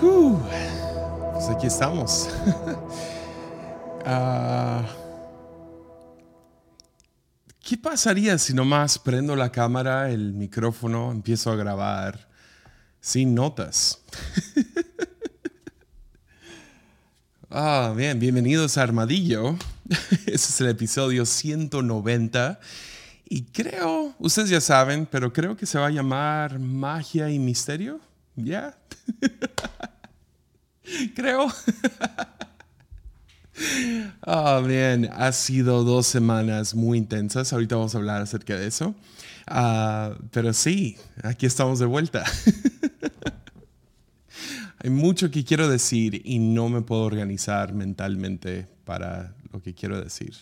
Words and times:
pues 0.00 1.48
aquí 1.48 1.66
estamos. 1.66 2.28
Ah, 4.10 4.86
¿Qué 7.60 7.76
pasaría 7.76 8.38
si 8.38 8.54
nomás 8.54 8.98
prendo 8.98 9.36
la 9.36 9.52
cámara, 9.52 10.08
el 10.08 10.32
micrófono, 10.32 11.12
empiezo 11.12 11.50
a 11.50 11.56
grabar 11.56 12.26
sin 13.02 13.34
notas? 13.34 14.00
ah, 17.50 17.92
bien, 17.94 18.18
bienvenidos 18.18 18.78
a 18.78 18.84
Armadillo. 18.84 19.58
Este 20.10 20.34
es 20.34 20.60
el 20.62 20.68
episodio 20.68 21.26
190. 21.26 22.60
Y 23.28 23.42
creo, 23.42 24.14
ustedes 24.18 24.48
ya 24.48 24.62
saben, 24.62 25.04
pero 25.04 25.34
creo 25.34 25.54
que 25.54 25.66
se 25.66 25.78
va 25.78 25.88
a 25.88 25.90
llamar 25.90 26.58
Magia 26.58 27.28
y 27.28 27.38
Misterio. 27.38 28.00
¿Ya? 28.36 28.74
creo. 31.14 31.48
Oh, 34.26 34.62
bien, 34.62 35.10
ha 35.12 35.32
sido 35.32 35.82
dos 35.84 36.06
semanas 36.06 36.74
muy 36.74 36.98
intensas. 36.98 37.52
Ahorita 37.52 37.76
vamos 37.76 37.94
a 37.94 37.98
hablar 37.98 38.22
acerca 38.22 38.56
de 38.56 38.66
eso. 38.66 38.94
Ah, 39.46 40.14
pero 40.30 40.52
sí, 40.52 40.96
aquí 41.22 41.46
estamos 41.46 41.78
de 41.78 41.86
vuelta. 41.86 42.24
Hay 44.80 44.90
mucho 44.90 45.30
que 45.30 45.44
quiero 45.44 45.68
decir 45.68 46.22
y 46.24 46.38
no 46.38 46.68
me 46.68 46.82
puedo 46.82 47.02
organizar 47.02 47.74
mentalmente 47.74 48.68
para 48.84 49.34
lo 49.52 49.60
que 49.60 49.74
quiero 49.74 50.00
decir 50.00 50.34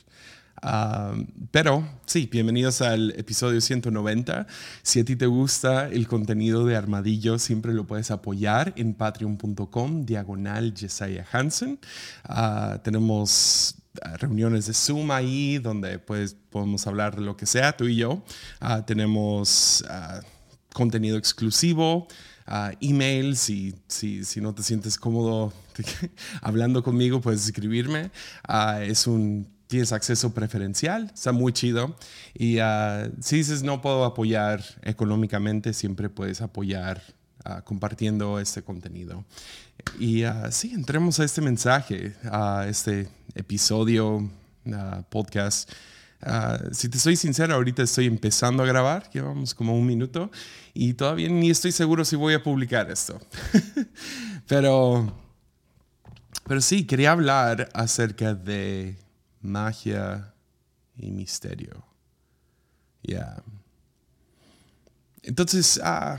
pero 1.51 1.87
sí, 2.06 2.28
bienvenidos 2.30 2.80
al 2.80 3.10
episodio 3.16 3.60
190. 3.60 4.46
Si 4.82 5.01
a 5.01 5.04
ti 5.04 5.16
te 5.16 5.26
gusta 5.26 5.88
el 5.88 6.09
contenido 6.09 6.65
de 6.65 6.76
Armadillo, 6.76 7.38
siempre 7.38 7.73
lo 7.74 7.87
puedes 7.87 8.10
apoyar 8.10 8.73
en 8.77 8.95
patreon.com, 8.95 10.04
diagonal 10.07 10.74
Jesiah 10.77 11.27
Hansen. 11.30 11.79
Ah, 12.24 12.80
tenemos 12.82 13.77
ah, 14.02 14.16
reuniones 14.16 14.66
de 14.66 14.74
Zoom 14.74 15.10
ahí 15.10 15.59
donde 15.59 15.99
pues, 15.99 16.37
podemos 16.51 16.87
hablar 16.87 17.21
lo 17.21 17.37
que 17.37 17.46
sea, 17.46 17.77
tú 17.77 17.84
y 17.84 17.96
yo. 17.96 18.23
Ah, 18.60 18.84
tenemos 18.87 19.84
contenido 20.73 21.18
exclusivo. 21.18 22.09
emails 22.80 23.51
y 23.51 23.74
si, 23.88 24.24
si, 24.24 24.40
no 24.40 24.54
te 24.54 24.62
sientes 24.62 24.96
cómodo 24.96 25.52
hablando 26.40 26.82
conmigo, 26.82 27.21
puedes 27.21 27.45
escribirme. 27.45 28.10
es 28.82 29.07
un 29.07 29.55
tienes 29.66 29.92
acceso 29.92 30.32
preferencial, 30.32 31.10
está 31.12 31.32
muy 31.32 31.52
chido. 31.52 31.96
Y 32.34 32.60
uh, 32.60 33.12
si 33.20 33.36
dices 33.36 33.62
no 33.62 33.80
puedo 33.80 34.04
apoyar 34.04 34.62
económicamente, 34.82 35.72
siempre 35.72 36.09
puedes 36.09 36.40
apoyar 36.40 37.02
uh, 37.45 37.62
compartiendo 37.64 38.38
este 38.38 38.62
contenido. 38.62 39.24
Y 39.98 40.24
uh, 40.24 40.50
sí, 40.50 40.72
entremos 40.72 41.20
a 41.20 41.24
este 41.24 41.40
mensaje, 41.40 42.14
a 42.24 42.66
este 42.68 43.09
episodio, 43.34 44.30
podcast. 45.10 45.70
si 46.72 46.88
te 46.88 46.98
soy 46.98 47.14
sincero, 47.14 47.54
ahorita 47.54 47.84
estoy 47.84 48.06
empezando 48.06 48.64
a 48.64 48.66
grabar, 48.66 49.09
llevamos 49.12 49.54
como 49.54 49.78
un 49.78 49.87
minuto 49.87 50.28
y 50.74 50.94
todavía 50.94 51.28
ni 51.28 51.50
estoy 51.50 51.70
seguro 51.70 52.04
si 52.04 52.16
voy 52.16 52.34
a 52.34 52.42
publicar 52.42 52.90
esto. 52.90 53.20
pero, 54.48 55.12
pero 56.48 56.60
sí, 56.60 56.84
quería 56.84 57.12
hablar 57.12 57.68
acerca 57.74 58.34
de 58.34 58.96
magia 59.47 60.35
y 60.97 61.11
misterio. 61.11 61.85
Ya. 63.02 63.43
Entonces, 65.22 65.81
ah, 65.83 66.19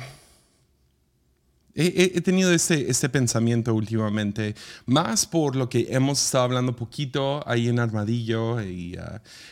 he, 1.78 2.22
tenido 2.22 2.52
este, 2.52 2.90
este 2.90 3.08
pensamiento 3.08 3.74
últimamente, 3.74 4.56
más 4.86 5.26
por 5.26 5.56
lo 5.56 5.70
que 5.70 5.88
hemos 5.90 6.24
estado 6.24 6.46
hablando 6.46 6.76
poquito 6.76 7.48
ahí 7.48 7.68
en 7.68 7.80
Armadillo 7.80 8.62
y 8.62 8.96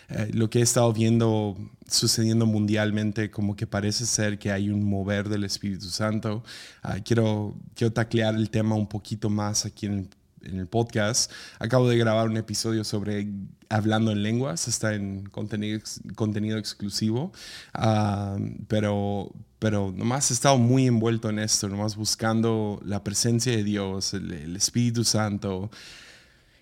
eh, 0.10 0.32
lo 0.34 0.50
que 0.50 0.60
he 0.60 0.62
estado 0.64 0.92
viendo 0.92 1.56
sucediendo 1.88 2.46
mundialmente, 2.48 3.30
como 3.30 3.56
que 3.56 3.68
parece 3.68 4.06
ser 4.06 4.40
que 4.40 4.52
hay 4.52 4.70
un 4.70 4.84
mover 4.84 5.30
del 5.30 5.44
Espíritu 5.44 5.90
Santo. 5.90 6.44
Ah, 6.82 6.98
quiero, 7.04 7.56
quiero 7.76 7.94
taclear 7.94 8.36
el 8.36 8.50
tema 8.50 8.76
un 8.76 8.88
poquito 8.88 9.30
más 9.30 9.66
aquí 9.66 9.86
en 9.86 10.10
en 10.46 10.60
el 10.60 10.68
podcast. 10.68 11.32
Acabo 11.60 11.90
de 11.90 11.98
grabar 11.98 12.28
un 12.30 12.38
episodio 12.38 12.84
sobre 12.84 13.28
hablando 13.70 14.12
en 14.12 14.24
lenguas, 14.24 14.68
está 14.68 14.94
en 14.94 15.26
contenido, 15.28 15.80
contenido 16.16 16.58
exclusivo, 16.58 17.32
uh, 17.78 18.40
pero, 18.68 19.32
pero 19.60 19.94
nomás 19.96 20.32
he 20.32 20.34
estado 20.34 20.58
muy 20.58 20.88
envuelto 20.88 21.30
en 21.30 21.40
esto, 21.40 21.68
nomás 21.68 21.96
buscando 21.96 22.80
la 22.86 23.04
presencia 23.04 23.56
de 23.56 23.64
Dios, 23.64 24.14
el, 24.14 24.56
Espíritu 24.56 25.04
Santo 25.04 25.72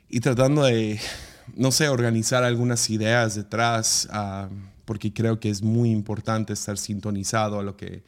y 0.10 0.20
tratando 0.20 0.64
de, 0.64 1.00
no 1.56 1.72
sé, 1.72 1.90
organizar 1.90 2.44
algunas 2.44 2.90
ideas 2.90 3.36
detrás, 3.36 4.08
uh, 4.12 4.54
porque 4.86 5.14
creo 5.14 5.40
que 5.40 5.50
es 5.50 5.62
muy 5.62 5.92
importante 5.92 6.54
estar 6.54 6.78
sintonizado 6.78 7.60
a 7.60 7.64
lo 7.64 7.78
que 7.78 8.04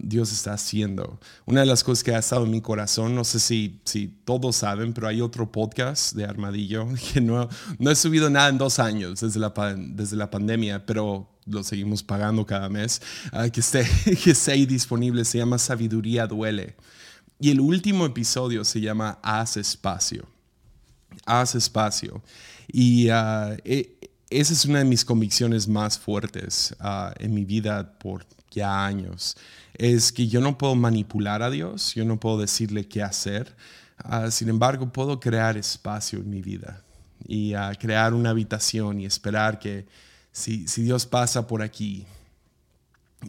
Dios 0.00 0.32
está 0.32 0.54
haciendo. 0.54 1.18
Una 1.46 1.60
de 1.60 1.66
las 1.66 1.84
cosas 1.84 2.04
que 2.04 2.14
ha 2.14 2.18
estado 2.18 2.44
en 2.44 2.50
mi 2.50 2.60
corazón, 2.60 3.14
no 3.14 3.24
sé 3.24 3.40
si, 3.40 3.80
si 3.84 4.08
todos 4.08 4.56
saben, 4.56 4.92
pero 4.92 5.08
hay 5.08 5.20
otro 5.20 5.50
podcast 5.50 6.14
de 6.14 6.24
Armadillo 6.24 6.88
que 7.12 7.20
no, 7.20 7.48
no 7.78 7.90
he 7.90 7.96
subido 7.96 8.30
nada 8.30 8.48
en 8.48 8.58
dos 8.58 8.78
años 8.78 9.20
desde 9.20 9.40
la, 9.40 9.52
desde 9.76 10.16
la 10.16 10.30
pandemia, 10.30 10.86
pero 10.86 11.28
lo 11.46 11.62
seguimos 11.62 12.02
pagando 12.02 12.46
cada 12.46 12.68
mes, 12.68 13.02
ah, 13.32 13.48
que, 13.48 13.60
esté, 13.60 13.86
que 14.24 14.30
esté 14.30 14.52
ahí 14.52 14.66
disponible. 14.66 15.24
Se 15.24 15.38
llama 15.38 15.58
Sabiduría 15.58 16.26
Duele. 16.26 16.76
Y 17.38 17.50
el 17.50 17.60
último 17.60 18.06
episodio 18.06 18.64
se 18.64 18.80
llama 18.80 19.18
Haz 19.22 19.56
espacio. 19.56 20.26
Haz 21.26 21.56
espacio. 21.56 22.22
Y 22.68 23.10
uh, 23.10 23.56
esa 24.30 24.52
es 24.52 24.64
una 24.64 24.78
de 24.78 24.84
mis 24.84 25.04
convicciones 25.04 25.66
más 25.68 25.98
fuertes 25.98 26.74
uh, 26.80 27.12
en 27.18 27.34
mi 27.34 27.44
vida 27.44 27.98
por 27.98 28.24
ya 28.52 28.84
años, 28.84 29.36
es 29.74 30.12
que 30.12 30.28
yo 30.28 30.40
no 30.40 30.58
puedo 30.58 30.74
manipular 30.74 31.42
a 31.42 31.50
Dios, 31.50 31.94
yo 31.94 32.04
no 32.04 32.20
puedo 32.20 32.38
decirle 32.38 32.86
qué 32.86 33.02
hacer, 33.02 33.54
ah, 33.98 34.30
sin 34.30 34.48
embargo 34.48 34.92
puedo 34.92 35.18
crear 35.18 35.56
espacio 35.56 36.18
en 36.20 36.30
mi 36.30 36.42
vida 36.42 36.82
y 37.26 37.54
uh, 37.54 37.72
crear 37.78 38.14
una 38.14 38.30
habitación 38.30 39.00
y 39.00 39.06
esperar 39.06 39.58
que 39.58 39.86
si, 40.30 40.66
si, 40.66 40.82
Dios 40.82 41.06
pasa 41.06 41.46
por 41.46 41.62
aquí, 41.62 42.06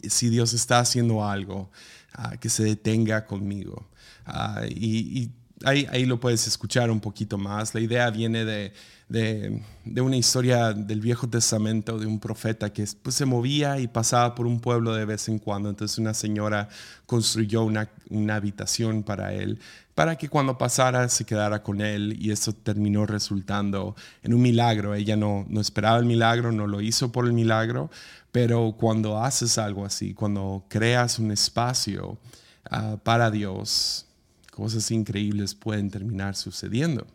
si 0.08 0.30
Dios 0.30 0.54
está 0.54 0.80
haciendo 0.80 1.26
algo, 1.26 1.70
uh, 2.18 2.38
que 2.40 2.50
se 2.50 2.64
detenga 2.64 3.26
conmigo. 3.26 3.88
y, 4.70 5.22
y 5.22 5.32
ahí, 5.64 5.88
ahí, 5.92 6.06
lo 6.06 6.20
puedes 6.20 6.48
escuchar 6.48 6.90
un 6.90 7.00
poquito 7.00 7.38
más. 7.38 7.74
La 7.74 7.82
idea 7.82 8.10
viene 8.10 8.46
de 8.46 8.74
de, 9.14 9.62
una 10.02 10.18
historia 10.18 10.74
del 10.74 11.00
Viejo 11.00 11.30
Testamento 11.30 12.00
de 12.00 12.08
un 12.08 12.20
profeta 12.20 12.74
que 12.74 12.84
pues, 13.04 13.14
se 13.14 13.26
movía 13.26 13.80
y 13.80 13.88
pasaba 13.88 14.34
por 14.34 14.48
un 14.48 14.60
pueblo 14.60 14.96
de 14.96 15.06
vez 15.06 15.30
en 15.30 15.38
cuando. 15.38 15.70
Entonces 15.70 16.00
una 16.00 16.16
señora 16.16 16.68
construyó 17.06 17.64
una, 17.64 17.90
una 18.10 18.36
habitación 18.36 19.04
para 19.04 19.32
él, 19.34 19.60
para 19.94 20.16
que 20.16 20.30
cuando 20.30 20.58
pasara 20.58 21.08
se 21.10 21.26
quedara 21.26 21.62
con 21.62 21.80
él 21.82 22.18
y 22.20 22.32
eso 22.32 22.54
terminó 22.54 23.06
resultando 23.06 23.96
en 24.24 24.34
un 24.34 24.42
milagro. 24.42 24.96
Ella 24.96 25.16
no, 25.16 25.46
no 25.48 25.62
esperaba 25.62 26.00
el 26.00 26.06
milagro, 26.06 26.52
no 26.52 26.66
lo 26.66 26.82
hizo 26.82 27.12
por 27.12 27.26
el 27.26 27.34
milagro, 27.34 27.92
pero 28.32 28.76
cuando 28.80 29.24
haces 29.24 29.60
algo 29.60 29.86
así, 29.86 30.16
cuando 30.16 30.66
creas 30.70 31.20
un 31.20 31.32
espacio 31.32 32.18
ah, 32.72 32.98
para 33.04 33.30
Dios, 33.30 34.08
cosas 34.50 34.90
increíbles 34.90 35.54
pueden 35.54 35.92
terminar 35.92 36.36
sucediendo. 36.36 37.06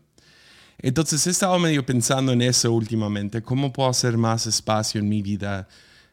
Entonces 0.80 1.26
he 1.26 1.30
estado 1.30 1.58
medio 1.58 1.84
pensando 1.84 2.32
en 2.32 2.40
eso 2.42 2.72
últimamente, 2.72 3.42
cómo 3.42 3.72
puedo 3.72 3.88
hacer 3.88 4.16
más 4.16 4.46
espacio 4.46 5.00
en 5.00 5.08
mi 5.08 5.22
vida, 5.22 5.68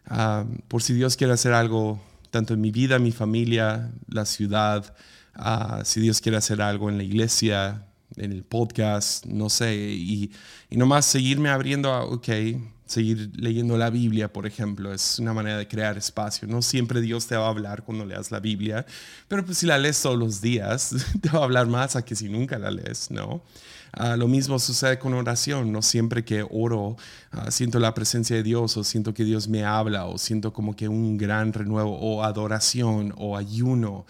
ah, 0.08 0.46
por 0.68 0.82
si 0.82 0.94
Dios 0.94 1.16
quiere 1.16 1.34
hacer 1.34 1.54
algo, 1.54 2.02
tanto 2.32 2.56
en 2.56 2.62
mi 2.62 2.72
vida, 2.72 2.98
mi 2.98 3.12
familia, 3.12 3.92
la 4.08 4.26
ciudad, 4.26 4.96
ah, 5.36 5.82
si 5.86 6.02
Dios 6.02 6.20
quiere 6.20 6.38
hacer 6.38 6.62
algo 6.62 6.90
en 6.90 6.98
la 6.98 7.04
iglesia, 7.04 7.86
en 8.16 8.32
el 8.32 8.44
podcast, 8.44 9.26
no 9.26 9.50
sé, 9.50 9.76
y, 9.76 10.32
y 10.70 10.78
nomás 10.78 11.06
seguirme 11.06 11.50
abriendo 11.50 11.94
a, 11.94 12.04
ok, 12.04 12.30
seguir 12.86 13.32
leyendo 13.36 13.78
la 13.78 13.90
Biblia, 13.90 14.32
por 14.32 14.46
ejemplo, 14.46 14.94
es 14.94 15.20
una 15.20 15.34
manera 15.34 15.58
de 15.58 15.68
crear 15.68 15.98
espacio. 15.98 16.48
No 16.48 16.62
siempre 16.62 17.02
Dios 17.02 17.28
te 17.28 17.36
va 17.36 17.46
a 17.46 17.50
hablar 17.50 17.84
cuando 17.84 18.06
leas 18.06 18.32
la 18.32 18.40
Biblia, 18.40 18.86
pero 19.28 19.46
pues 19.46 19.58
si 19.58 19.66
la 19.66 19.78
lees 19.78 20.02
todos 20.02 20.18
los 20.18 20.42
días, 20.42 20.96
te 21.22 21.30
va 21.30 21.40
a 21.40 21.44
hablar 21.44 21.68
más 21.68 21.96
a 21.96 22.06
que 22.06 22.16
si 22.16 22.30
nunca 22.30 22.60
la 22.60 22.72
lees, 22.72 23.10
¿no? 23.12 23.42
Ah, 23.98 24.18
lo 24.18 24.28
mismo 24.28 24.60
sucede 24.60 25.00
con 25.00 25.14
oración. 25.14 25.72
No 25.72 25.82
siempre 25.82 26.26
que 26.26 26.46
oro 26.50 26.98
ah, 27.32 27.50
siento 27.50 27.80
la 27.80 27.94
presencia 27.94 28.36
de 28.36 28.44
Dios 28.44 28.76
o 28.76 28.84
siento 28.84 29.14
que 29.14 29.24
Dios 29.24 29.48
me 29.48 29.64
habla 29.64 30.06
o 30.06 30.18
siento 30.18 30.52
como 30.52 30.76
que 30.76 30.90
un 30.90 31.18
gran 31.18 31.54
renuevo 31.54 31.98
o 31.98 32.24
adoración 32.24 33.14
o 33.18 33.38
ayuno 33.38 34.06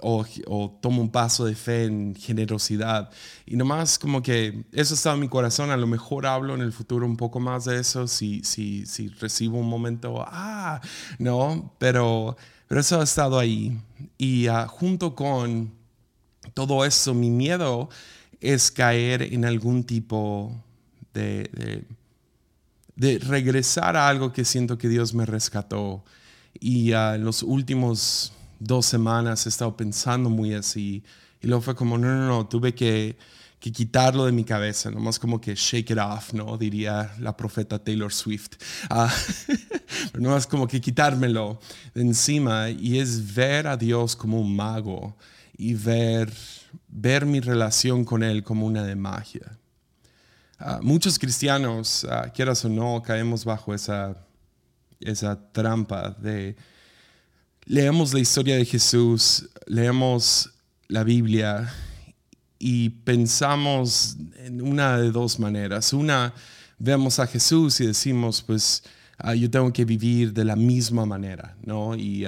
o, 0.00 0.78
tomo 0.80 1.02
un 1.02 1.10
paso 1.10 1.44
de 1.44 1.54
fe 1.54 1.84
en 1.84 2.14
generosidad. 2.14 3.10
Y 3.46 3.56
nomás 3.56 3.98
como 3.98 4.22
que 4.22 4.64
eso 4.72 4.94
está 4.94 5.12
en 5.12 5.20
mi 5.20 5.28
corazón. 5.28 5.70
A 5.70 5.76
lo 5.76 5.86
mejor 5.86 6.26
hablo 6.26 6.54
en 6.54 6.60
el 6.60 6.72
futuro 6.72 7.06
un 7.06 7.16
poco 7.16 7.40
más 7.40 7.64
de 7.64 7.80
eso 7.80 8.06
si, 8.06 8.42
si, 8.44 8.86
si 8.86 9.08
recibo 9.08 9.58
un 9.58 9.68
momento, 9.68 10.24
ah, 10.26 10.80
no, 11.18 11.74
pero, 11.78 12.36
pero 12.68 12.80
eso 12.80 13.00
ha 13.00 13.04
estado 13.04 13.38
ahí. 13.38 13.76
Y 14.16 14.46
ah, 14.46 14.66
junto 14.68 15.14
con 15.14 15.72
todo 16.54 16.84
eso, 16.84 17.14
mi 17.14 17.30
miedo 17.30 17.88
es 18.40 18.70
caer 18.70 19.22
en 19.22 19.44
algún 19.44 19.82
tipo 19.82 20.52
de, 21.12 21.84
de, 22.94 23.18
regresar 23.18 23.96
a 23.96 24.08
algo 24.08 24.32
que 24.32 24.44
siento 24.44 24.78
que 24.78 24.88
Dios 24.88 25.12
me 25.12 25.26
rescató. 25.26 26.04
Y 26.60 26.92
ah, 26.92 27.16
en 27.16 27.24
los 27.24 27.42
últimos 27.42 28.32
dos 28.58 28.86
semanas 28.86 29.46
he 29.46 29.48
estado 29.48 29.76
pensando 29.76 30.30
muy 30.30 30.54
así. 30.54 31.04
Y 31.40 31.46
luego 31.46 31.62
fue 31.62 31.74
como, 31.74 31.98
no, 31.98 32.08
no, 32.08 32.26
no, 32.26 32.46
tuve 32.46 32.74
que, 32.74 33.16
que 33.60 33.72
quitarlo 33.72 34.24
de 34.24 34.32
mi 34.32 34.44
cabeza, 34.44 34.90
nomás 34.90 35.18
como 35.18 35.40
que 35.40 35.54
shake 35.54 35.90
it 35.90 35.98
off, 35.98 36.32
¿no? 36.32 36.56
Diría 36.56 37.14
la 37.20 37.36
profeta 37.36 37.78
Taylor 37.78 38.12
Swift. 38.12 38.56
Uh, 38.90 39.08
pero 40.12 40.22
nomás 40.22 40.46
como 40.46 40.66
que 40.66 40.80
quitármelo 40.80 41.60
de 41.94 42.02
encima 42.02 42.70
y 42.70 42.98
es 42.98 43.34
ver 43.34 43.66
a 43.66 43.76
Dios 43.76 44.16
como 44.16 44.40
un 44.40 44.54
mago 44.54 45.16
y 45.56 45.74
ver, 45.74 46.32
ver 46.88 47.26
mi 47.26 47.40
relación 47.40 48.04
con 48.04 48.22
Él 48.22 48.42
como 48.42 48.66
una 48.66 48.84
de 48.84 48.96
magia. 48.96 49.58
Ah, 50.60 50.80
muchos 50.82 51.18
cristianos, 51.18 52.04
uh, 52.04 52.32
quieras 52.32 52.64
o 52.64 52.68
no, 52.68 53.00
caemos 53.02 53.44
bajo 53.44 53.74
esa, 53.74 54.16
esa 55.00 55.52
trampa 55.52 56.10
de 56.10 56.56
leemos 57.68 58.14
la 58.14 58.20
historia 58.20 58.56
de 58.56 58.64
Jesús, 58.64 59.46
leemos 59.66 60.50
la 60.88 61.04
Biblia 61.04 61.72
y 62.58 62.88
pensamos 62.88 64.16
en 64.36 64.62
una 64.62 64.96
de 64.96 65.12
dos 65.12 65.38
maneras. 65.38 65.92
Una, 65.92 66.32
vemos 66.78 67.18
a 67.18 67.26
Jesús 67.26 67.78
y 67.80 67.86
decimos, 67.86 68.42
pues 68.42 68.82
ah, 69.18 69.34
yo 69.34 69.50
tengo 69.50 69.70
que 69.70 69.84
vivir 69.84 70.32
de 70.32 70.46
la 70.46 70.56
misma 70.56 71.04
manera, 71.04 71.56
¿no? 71.62 71.94
Y, 71.94 72.24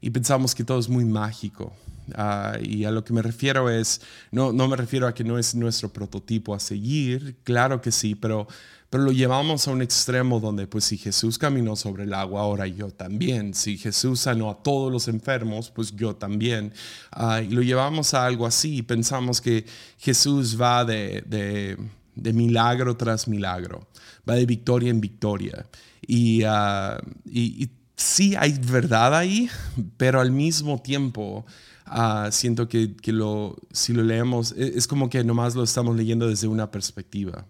y 0.00 0.10
pensamos 0.10 0.54
que 0.56 0.64
todo 0.64 0.80
es 0.80 0.88
muy 0.88 1.04
mágico. 1.04 1.72
Ah, 2.16 2.58
y 2.62 2.84
a 2.84 2.90
lo 2.90 3.04
que 3.04 3.12
me 3.12 3.22
refiero 3.22 3.70
es, 3.70 4.00
no, 4.30 4.52
no 4.52 4.68
me 4.68 4.76
refiero 4.76 5.06
a 5.06 5.14
que 5.14 5.24
no 5.24 5.38
es 5.38 5.54
nuestro 5.54 5.92
prototipo 5.92 6.54
a 6.54 6.60
seguir, 6.60 7.36
claro 7.44 7.80
que 7.80 7.92
sí, 7.92 8.14
pero, 8.14 8.46
pero 8.88 9.04
lo 9.04 9.12
llevamos 9.12 9.66
a 9.66 9.70
un 9.70 9.82
extremo 9.82 10.40
donde 10.40 10.66
pues 10.66 10.84
si 10.84 10.98
Jesús 10.98 11.38
caminó 11.38 11.76
sobre 11.76 12.04
el 12.04 12.14
agua, 12.14 12.42
ahora 12.42 12.66
yo 12.66 12.90
también. 12.90 13.54
Si 13.54 13.78
Jesús 13.78 14.20
sanó 14.20 14.50
a 14.50 14.62
todos 14.62 14.90
los 14.90 15.08
enfermos, 15.08 15.70
pues 15.70 15.94
yo 15.94 16.16
también. 16.16 16.72
Ah, 17.12 17.40
y 17.40 17.48
lo 17.48 17.62
llevamos 17.62 18.14
a 18.14 18.26
algo 18.26 18.46
así, 18.46 18.82
pensamos 18.82 19.40
que 19.40 19.64
Jesús 19.98 20.60
va 20.60 20.84
de, 20.84 21.22
de, 21.26 21.76
de 22.14 22.32
milagro 22.32 22.96
tras 22.96 23.28
milagro, 23.28 23.86
va 24.28 24.34
de 24.34 24.46
victoria 24.46 24.90
en 24.90 25.00
victoria. 25.00 25.66
Y, 26.06 26.42
uh, 26.44 26.98
y, 27.24 27.64
y 27.64 27.70
sí 27.94 28.34
hay 28.36 28.58
verdad 28.58 29.14
ahí, 29.14 29.48
pero 29.96 30.20
al 30.20 30.32
mismo 30.32 30.80
tiempo 30.80 31.44
Ah, 31.92 32.28
siento 32.30 32.68
que, 32.68 32.94
que, 32.94 33.12
lo, 33.12 33.56
si 33.72 33.92
lo 33.92 34.04
leemos, 34.04 34.52
e, 34.52 34.78
es, 34.78 34.86
como 34.86 35.10
que 35.10 35.24
nomás 35.24 35.56
lo 35.56 35.64
estamos 35.64 35.96
leyendo 35.96 36.28
desde 36.28 36.46
una 36.46 36.70
perspectiva. 36.70 37.46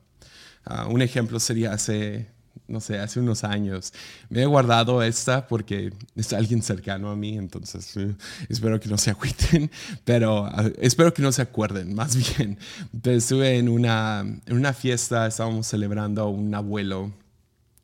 Ah, 0.65 0.87
un 0.87 1.03
ejemplo 1.03 1.39
sería 1.39 1.75
hace, 1.75 2.27
no 2.67 2.81
sé, 2.81 2.99
hace 2.99 3.21
unos 3.21 3.45
años. 3.45 3.93
Me 4.31 4.43
he 4.43 4.47
guardado 4.47 5.03
esta 5.03 5.47
porque 5.47 5.93
es 6.17 6.33
alguien 6.33 6.63
cercano 6.63 7.11
a 7.11 7.17
mí, 7.17 7.37
entonces 7.37 7.95
eh, 7.99 8.17
espero 8.49 8.81
que 8.81 8.89
no 8.89 8.97
se 8.97 9.11
agüiten, 9.11 9.71
pero 10.07 10.47
ah, 10.47 10.71
espero 10.81 11.13
que 11.13 11.21
no 11.21 11.33
se 11.33 11.43
acuerden, 11.43 11.95
más 11.95 12.17
bien. 12.17 12.59
estuve 13.05 13.59
en 13.59 13.69
una, 13.69 14.21
en 14.21 14.57
una 14.57 14.73
fiesta, 14.73 15.27
estábamos 15.27 15.67
celebrando 15.67 16.27
un 16.31 16.55
abuelo 16.55 17.13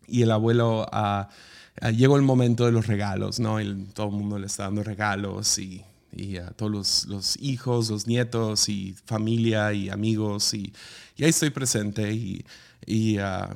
y 0.08 0.22
el 0.22 0.30
abuelo... 0.30 0.86
llegó 1.94 2.16
el 2.16 2.22
momento 2.22 2.64
de 2.64 2.72
los 2.72 2.86
regalos, 2.86 3.40
¿no? 3.40 3.60
Y 3.60 3.74
todo 3.92 4.06
el 4.06 4.12
mundo 4.14 4.38
le 4.38 4.46
está 4.46 4.62
dando 4.64 4.82
regalos 4.82 5.58
y 5.58 5.84
y 6.16 6.38
a 6.38 6.50
todos 6.50 7.06
los, 7.06 7.36
hijos, 7.40 7.90
los 7.90 8.06
nietos 8.06 8.68
y 8.68 8.94
familia 9.04 9.72
y 9.72 9.90
amigos 9.90 10.54
y, 10.54 10.72
ahí 11.18 11.28
estoy 11.28 11.50
presente 11.50 12.12
y, 12.12 12.44
y 12.84 13.18
uh, 13.18 13.48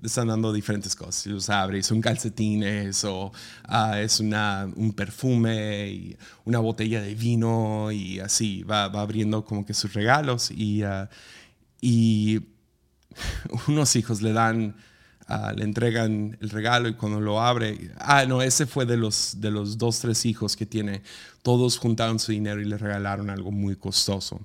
le 0.00 0.06
están 0.06 0.28
dando 0.28 0.52
diferentes 0.52 0.94
cosas. 0.94 1.26
Los 1.26 1.50
abre, 1.50 1.82
son 1.82 2.00
calcetines 2.00 3.04
o 3.04 3.32
uh, 3.68 3.94
es 3.94 4.20
una, 4.20 4.68
un 4.76 4.92
perfume 4.92 5.88
y 5.88 6.16
una 6.44 6.58
botella 6.58 7.00
de 7.00 7.14
vino 7.14 7.90
y 7.92 8.20
así 8.20 8.62
va, 8.62 8.88
va 8.88 9.02
abriendo 9.02 9.44
como 9.44 9.64
que 9.64 9.74
sus 9.74 9.92
regalos 9.92 10.50
y, 10.50 10.84
uh, 10.84 11.06
y 11.80 12.40
unos 13.68 13.96
hijos 13.96 14.22
le 14.22 14.32
dan 14.32 14.76
Ah, 15.28 15.52
le 15.56 15.64
entregan 15.64 16.38
el 16.40 16.50
regalo 16.50 16.88
y 16.88 16.94
cuando 16.94 17.20
lo 17.20 17.40
abre, 17.40 17.90
ah, 17.98 18.24
no, 18.26 18.42
ese 18.42 18.64
fue 18.64 18.86
de 18.86 18.96
los, 18.96 19.40
de 19.40 19.50
los 19.50 19.76
dos, 19.76 19.98
tres 19.98 20.24
hijos 20.24 20.54
que 20.54 20.66
tiene, 20.66 21.02
todos 21.42 21.78
juntaron 21.78 22.20
su 22.20 22.30
dinero 22.30 22.60
y 22.60 22.64
le 22.64 22.78
regalaron 22.78 23.28
algo 23.28 23.50
muy 23.50 23.74
costoso. 23.74 24.40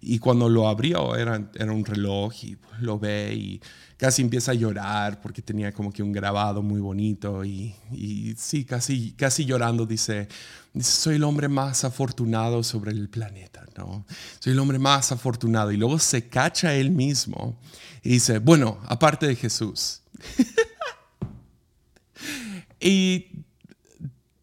Y 0.00 0.18
cuando 0.18 0.48
lo 0.48 0.68
abrió, 0.68 1.16
era, 1.16 1.50
era 1.54 1.72
un 1.72 1.84
reloj 1.84 2.32
y 2.44 2.56
lo 2.80 2.98
ve 2.98 3.34
y 3.34 3.60
casi 3.98 4.22
empieza 4.22 4.52
a 4.52 4.54
llorar 4.54 5.20
porque 5.20 5.42
tenía 5.42 5.70
como 5.70 5.92
que 5.92 6.02
un 6.02 6.12
grabado 6.12 6.62
muy 6.62 6.80
bonito 6.80 7.44
y, 7.44 7.74
y 7.92 8.34
sí, 8.38 8.64
casi, 8.64 9.12
casi 9.12 9.44
llorando 9.44 9.84
dice, 9.84 10.28
dice, 10.72 10.90
soy 10.90 11.16
el 11.16 11.24
hombre 11.24 11.48
más 11.48 11.84
afortunado 11.84 12.62
sobre 12.62 12.92
el 12.92 13.10
planeta, 13.10 13.66
¿no? 13.76 14.06
Soy 14.40 14.54
el 14.54 14.58
hombre 14.58 14.78
más 14.78 15.12
afortunado. 15.12 15.70
Y 15.72 15.76
luego 15.76 15.98
se 15.98 16.26
cacha 16.26 16.74
él 16.74 16.90
mismo 16.90 17.60
y 18.02 18.08
dice, 18.14 18.38
bueno, 18.38 18.80
aparte 18.88 19.26
de 19.26 19.36
Jesús, 19.36 20.01
y 22.80 23.26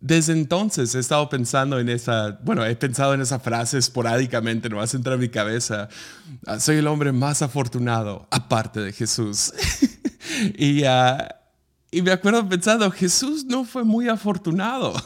desde 0.02 0.34
entonces 0.34 0.96
he 0.96 1.00
estado 1.00 1.30
pensando 1.30 1.80
en 1.80 1.90
esa, 1.90 2.40
bueno, 2.44 2.66
he 2.66 2.76
pensado 2.76 3.14
en 3.14 3.22
esa 3.22 3.40
frase 3.40 3.78
esporádicamente, 3.78 4.70
no 4.70 4.78
va 4.78 4.84
a 4.84 4.88
entrar 4.92 5.16
en 5.16 5.22
mi 5.22 5.30
cabeza. 5.30 5.90
Ah, 6.46 6.60
soy 6.60 6.78
el 6.78 6.88
hombre 6.88 7.12
más 7.12 7.42
afortunado, 7.42 8.28
aparte 8.32 8.80
de 8.80 8.94
Jesús. 8.94 9.54
y, 10.58 10.84
ah, 10.86 11.36
y 11.92 12.02
me 12.02 12.12
acuerdo 12.12 12.48
pensando, 12.48 12.90
Jesús 12.92 13.46
no 13.46 13.66
fue 13.66 13.84
muy 13.84 14.08
afortunado. 14.08 14.94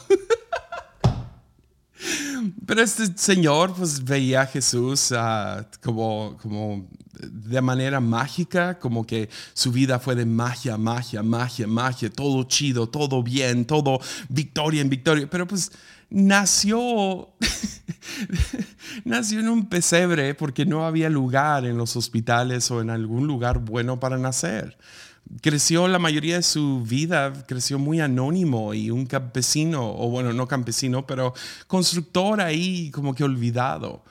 Pero 2.66 2.82
este 2.82 3.06
señor 3.16 3.74
pues 3.74 4.04
veía 4.04 4.42
a 4.42 4.46
Jesús 4.46 5.12
ah, 5.12 5.66
como, 5.82 6.36
como 6.40 6.86
de 7.30 7.60
manera 7.60 8.00
mágica, 8.00 8.78
como 8.78 9.06
que 9.06 9.28
su 9.52 9.72
vida 9.72 9.98
fue 9.98 10.14
de 10.14 10.26
magia, 10.26 10.76
magia, 10.76 11.22
magia, 11.22 11.66
magia, 11.66 12.10
todo 12.10 12.44
chido, 12.44 12.88
todo 12.88 13.22
bien, 13.22 13.64
todo 13.64 14.00
victoria 14.28 14.80
en 14.80 14.88
victoria, 14.88 15.28
pero 15.30 15.46
pues 15.46 15.72
nació, 16.10 17.30
nació 19.04 19.40
en 19.40 19.48
un 19.48 19.68
pesebre 19.68 20.34
porque 20.34 20.64
no 20.64 20.86
había 20.86 21.10
lugar 21.10 21.64
en 21.64 21.76
los 21.76 21.96
hospitales 21.96 22.70
o 22.70 22.80
en 22.80 22.90
algún 22.90 23.26
lugar 23.26 23.58
bueno 23.58 23.98
para 23.98 24.18
nacer. 24.18 24.78
Creció 25.40 25.88
la 25.88 25.98
mayoría 25.98 26.36
de 26.36 26.42
su 26.42 26.82
vida, 26.82 27.32
creció 27.46 27.78
muy 27.78 28.00
anónimo 28.00 28.74
y 28.74 28.90
un 28.90 29.06
campesino, 29.06 29.90
o 29.96 30.10
bueno, 30.10 30.32
no 30.32 30.46
campesino, 30.46 31.06
pero 31.06 31.32
constructor 31.66 32.40
ahí 32.40 32.90
como 32.90 33.14
que 33.14 33.24
olvidado 33.24 34.04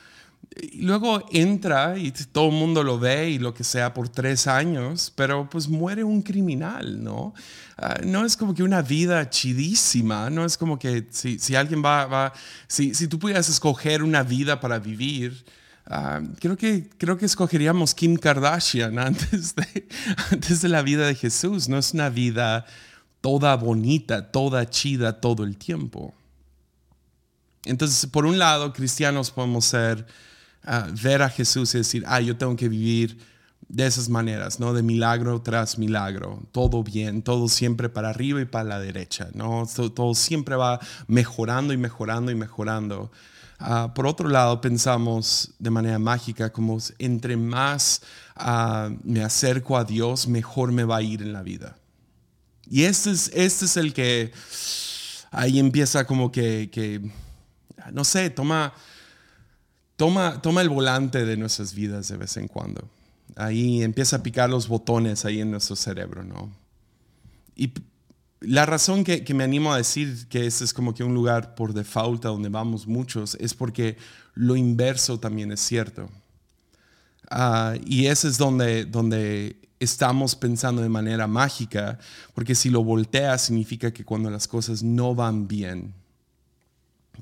luego 0.76 1.24
entra 1.32 1.98
y 1.98 2.12
todo 2.12 2.50
el 2.50 2.56
mundo 2.56 2.84
lo 2.84 3.00
ve 3.00 3.32
y 3.32 3.40
lo 3.40 3.54
que 3.54 3.64
sea 3.64 3.94
por 3.94 4.10
tres 4.10 4.48
años, 4.48 5.12
pero 5.16 5.50
pues 5.50 5.68
muere 5.68 6.04
un 6.04 6.22
criminal, 6.22 7.04
¿no? 7.04 7.34
Ah, 7.78 8.00
no 8.04 8.26
es 8.26 8.38
como 8.38 8.54
que 8.54 8.64
una 8.64 8.82
vida 8.82 9.30
chidísima, 9.30 10.30
no 10.30 10.46
es 10.46 10.58
como 10.58 10.78
que 10.78 11.08
si, 11.10 11.40
si 11.40 11.56
alguien 11.56 11.84
va, 11.84 12.06
va 12.06 12.34
si, 12.68 12.94
si, 12.94 13.08
tú 13.08 13.20
pudieras 13.20 13.50
escoger 13.50 14.04
una 14.04 14.24
vida 14.24 14.60
para 14.60 14.80
vivir, 14.80 15.44
ah, 15.88 16.22
creo, 16.40 16.56
que, 16.56 16.90
creo 16.98 17.18
que 17.18 17.26
escogeríamos 17.26 17.96
Kim 17.96 18.16
Kardashian 18.16 19.00
antes 19.00 19.56
de, 19.56 19.88
antes 20.32 20.62
de 20.62 20.70
la 20.70 20.82
vida 20.82 21.08
de 21.08 21.16
Jesús, 21.16 21.68
no 21.68 21.78
es 21.78 21.94
una 21.94 22.10
vida 22.10 22.66
toda 23.22 23.56
bonita, 23.56 24.32
toda 24.32 24.70
chida 24.70 25.20
todo 25.20 25.44
el 25.44 25.58
tiempo. 25.58 26.14
Entonces, 27.66 28.06
por 28.10 28.26
un 28.26 28.38
lado, 28.38 28.74
cristianos 28.74 29.32
podemos 29.32 29.66
ser 29.66 30.06
ver 31.02 31.22
a 31.22 31.30
Jesús 31.30 31.74
y 31.76 31.80
decir, 31.80 32.04
ah, 32.08 32.22
yo 32.22 32.38
tengo 32.38 32.56
que 32.56 32.70
vivir 32.70 33.18
de 33.68 33.88
esas 33.88 34.10
maneras, 34.10 34.60
¿no? 34.60 34.74
De 34.74 34.84
milagro 34.84 35.42
tras 35.42 35.78
milagro, 35.78 36.44
todo 36.52 36.84
bien, 36.84 37.22
todo 37.24 37.48
siempre 37.48 37.90
para 37.90 38.10
arriba 38.10 38.42
y 38.42 38.46
para 38.46 38.66
la 38.66 38.80
derecha, 38.80 39.30
¿no? 39.34 39.68
Todo, 39.96 40.14
siempre 40.14 40.56
va 40.56 40.80
mejorando 41.08 41.74
y 41.74 41.78
mejorando 41.78 42.32
y 42.32 42.36
mejorando. 42.36 43.12
Ah, 43.60 43.94
por 43.96 44.08
otro 44.08 44.30
lado, 44.30 44.62
pensamos 44.62 45.52
de 45.60 45.70
manera 45.70 45.98
mágica 45.98 46.52
como 46.52 46.78
entre 47.00 47.38
más 47.38 48.02
ah, 48.36 48.90
me 49.04 49.24
acerco 49.24 49.78
a 49.78 49.86
Dios, 49.86 50.28
mejor 50.28 50.72
me 50.72 50.84
va 50.84 50.98
a 50.98 51.02
ir 51.02 51.22
en 51.22 51.34
la 51.34 51.42
vida. 51.42 51.78
Y 52.70 52.84
este 52.84 53.12
es, 53.12 53.32
este 53.34 53.66
es 53.66 53.78
el 53.78 53.94
que 53.94 54.32
ahí 55.32 55.60
empieza 55.60 56.06
como 56.06 56.32
que, 56.32 56.70
que 56.72 57.02
no 57.92 58.04
sé, 58.04 58.30
toma 58.30 58.74
toma, 59.96 60.42
toma 60.42 60.62
el 60.62 60.70
volante 60.70 61.26
de 61.26 61.38
nuestras 61.38 61.74
vidas 61.74 62.08
de 62.08 62.18
vez 62.18 62.38
en 62.38 62.48
cuando. 62.48 62.90
Ahí 63.36 63.82
empieza 63.82 64.18
a 64.18 64.24
picar 64.24 64.50
los 64.50 64.68
botones 64.68 65.26
ahí 65.26 65.42
en 65.42 65.52
nuestro 65.52 65.76
cerebro, 65.76 66.24
¿no? 66.24 66.52
Y 67.56 67.74
la 68.44 68.66
razón 68.66 69.04
que, 69.04 69.26
me 69.34 69.44
animo 69.44 69.74
a 69.74 69.78
decir 69.78 70.28
que 70.28 70.46
este 70.46 70.64
es 70.66 70.74
como 70.74 70.94
que 70.94 71.04
un 71.04 71.14
lugar 71.14 71.56
por 71.56 71.74
default 71.74 72.26
a 72.26 72.30
donde 72.30 72.50
vamos 72.50 72.88
muchos 72.88 73.36
es 73.36 73.54
porque 73.54 73.98
lo 74.36 74.56
inverso 74.56 75.20
también 75.20 75.52
es 75.52 75.62
cierto. 75.62 76.10
Ah, 77.30 77.76
y 77.86 78.08
ese 78.08 78.28
es 78.28 78.38
donde, 78.38 78.86
donde 78.86 79.58
estamos 79.80 80.36
pensando 80.36 80.82
de 80.82 80.90
manera 80.90 81.26
mágica, 81.26 82.00
porque 82.34 82.54
si 82.54 82.70
lo 82.70 82.84
volteas 82.84 83.44
significa 83.44 83.92
que 83.92 84.06
cuando 84.06 84.30
las 84.30 84.48
cosas 84.48 84.84
no 84.84 85.16
van 85.16 85.48
bien, 85.48 85.94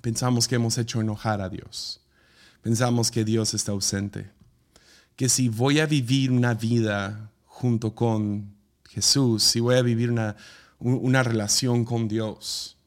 pensamos 0.02 0.48
que 0.48 0.56
hemos 0.56 0.78
hecho 0.78 1.02
enojar 1.02 1.42
a 1.42 1.50
Dios. 1.50 2.01
Pensamos 2.62 3.12
que 3.12 3.26
Dios 3.26 3.54
está 3.54 3.72
ausente. 3.72 4.30
Que 5.16 5.30
si 5.30 5.50
voy 5.50 5.80
a 5.80 5.86
vivir 5.86 6.32
una 6.32 6.54
vida 6.54 7.32
junto 7.46 7.94
con 7.96 8.54
Jesús, 8.90 9.44
si 9.44 9.60
voy 9.60 9.76
a 9.76 9.82
vivir 9.82 10.12
una, 10.12 10.36
una 10.80 11.24
relación 11.24 11.86
con 11.86 12.08
Dios, 12.08 12.78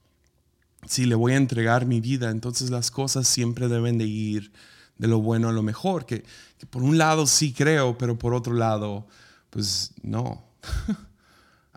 si 0.87 1.07
le 1.07 1.15
voy 1.15 1.33
a 1.33 1.37
entregar 1.37 1.87
mi 1.87 2.01
vida, 2.01 2.31
entonces 2.31 2.71
las 2.71 2.91
cosas 2.91 3.27
siempre 3.27 3.69
deben 3.69 3.99
de 3.99 4.05
ir 4.05 4.53
de 4.99 5.09
lo 5.09 5.21
bueno 5.21 5.49
a 5.49 5.53
lo 5.53 5.63
mejor, 5.63 6.07
que, 6.07 6.25
que 6.59 6.67
por 6.67 6.83
un 6.83 6.99
lado 6.99 7.27
sí 7.27 7.53
creo, 7.53 7.99
pero 7.99 8.19
por 8.19 8.35
otro 8.35 8.55
lado, 8.55 9.07
pues 9.51 9.93
no, 10.03 10.45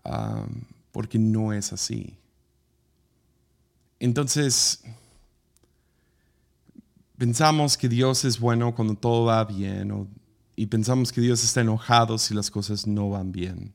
porque 0.91 1.17
no 1.17 1.53
es 1.53 1.73
así. 1.73 2.17
Entonces, 3.99 4.81
pensamos 7.17 7.77
que 7.77 7.89
Dios 7.89 8.25
es 8.25 8.39
bueno 8.39 8.73
cuando 8.75 8.95
todo 8.95 9.25
va 9.25 9.43
bien 9.45 10.07
y 10.55 10.67
pensamos 10.67 11.11
que 11.11 11.21
Dios 11.21 11.43
está 11.43 11.61
enojado 11.61 12.17
si 12.17 12.33
las 12.33 12.49
cosas 12.49 12.87
no 12.87 13.09
van 13.09 13.31
bien. 13.31 13.73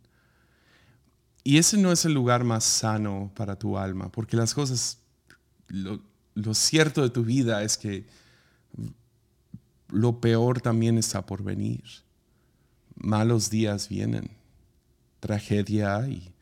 Y 1.44 1.58
ese 1.58 1.76
no 1.76 1.90
es 1.90 2.04
el 2.04 2.14
lugar 2.14 2.44
más 2.44 2.64
sano 2.64 3.32
para 3.34 3.58
tu 3.58 3.76
alma, 3.76 4.10
porque 4.10 4.36
las 4.36 4.54
cosas, 4.54 4.98
lo, 5.68 6.00
cierto 6.54 7.02
de 7.02 7.10
tu 7.10 7.24
vida 7.24 7.62
es 7.62 7.76
que 7.76 8.06
lo 9.88 10.20
peor 10.20 10.60
también 10.60 10.98
está 10.98 11.26
por 11.26 11.42
venir 11.42 11.82
malos 13.02 13.50
días 13.50 13.88
vienen, 13.88 14.30
tragedia 15.20 16.08
y 16.08 16.32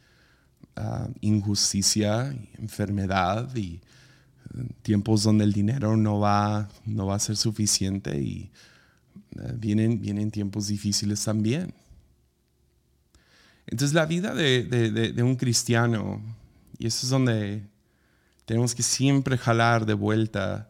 ah, 0.76 1.08
injusticia 1.20 2.34
enfermedad 2.58 3.54
y 3.56 3.80
tiempos 4.82 5.22
donde 5.22 5.44
el 5.44 5.52
dinero 5.52 5.96
no 5.96 6.18
va, 6.18 6.68
no 6.84 7.06
va 7.06 7.16
a 7.16 7.18
ser 7.18 7.36
suficiente 7.36 8.20
y 8.20 8.50
eh, 9.36 9.54
vienen, 9.56 10.00
vienen 10.00 10.30
tiempos 10.30 10.68
difíciles 10.68 11.24
también. 11.24 11.72
Entonces 13.66 13.94
la 13.94 14.06
vida 14.06 14.34
de, 14.34 14.64
de, 14.64 15.22
un 15.22 15.36
cristiano, 15.36 16.20
y 16.78 16.86
eso 16.86 17.06
es 17.06 17.10
donde 17.10 17.62
tenemos 18.44 18.74
que 18.74 18.82
siempre 18.82 19.38
jalar 19.38 19.86
de 19.86 19.94
vuelta, 19.94 20.66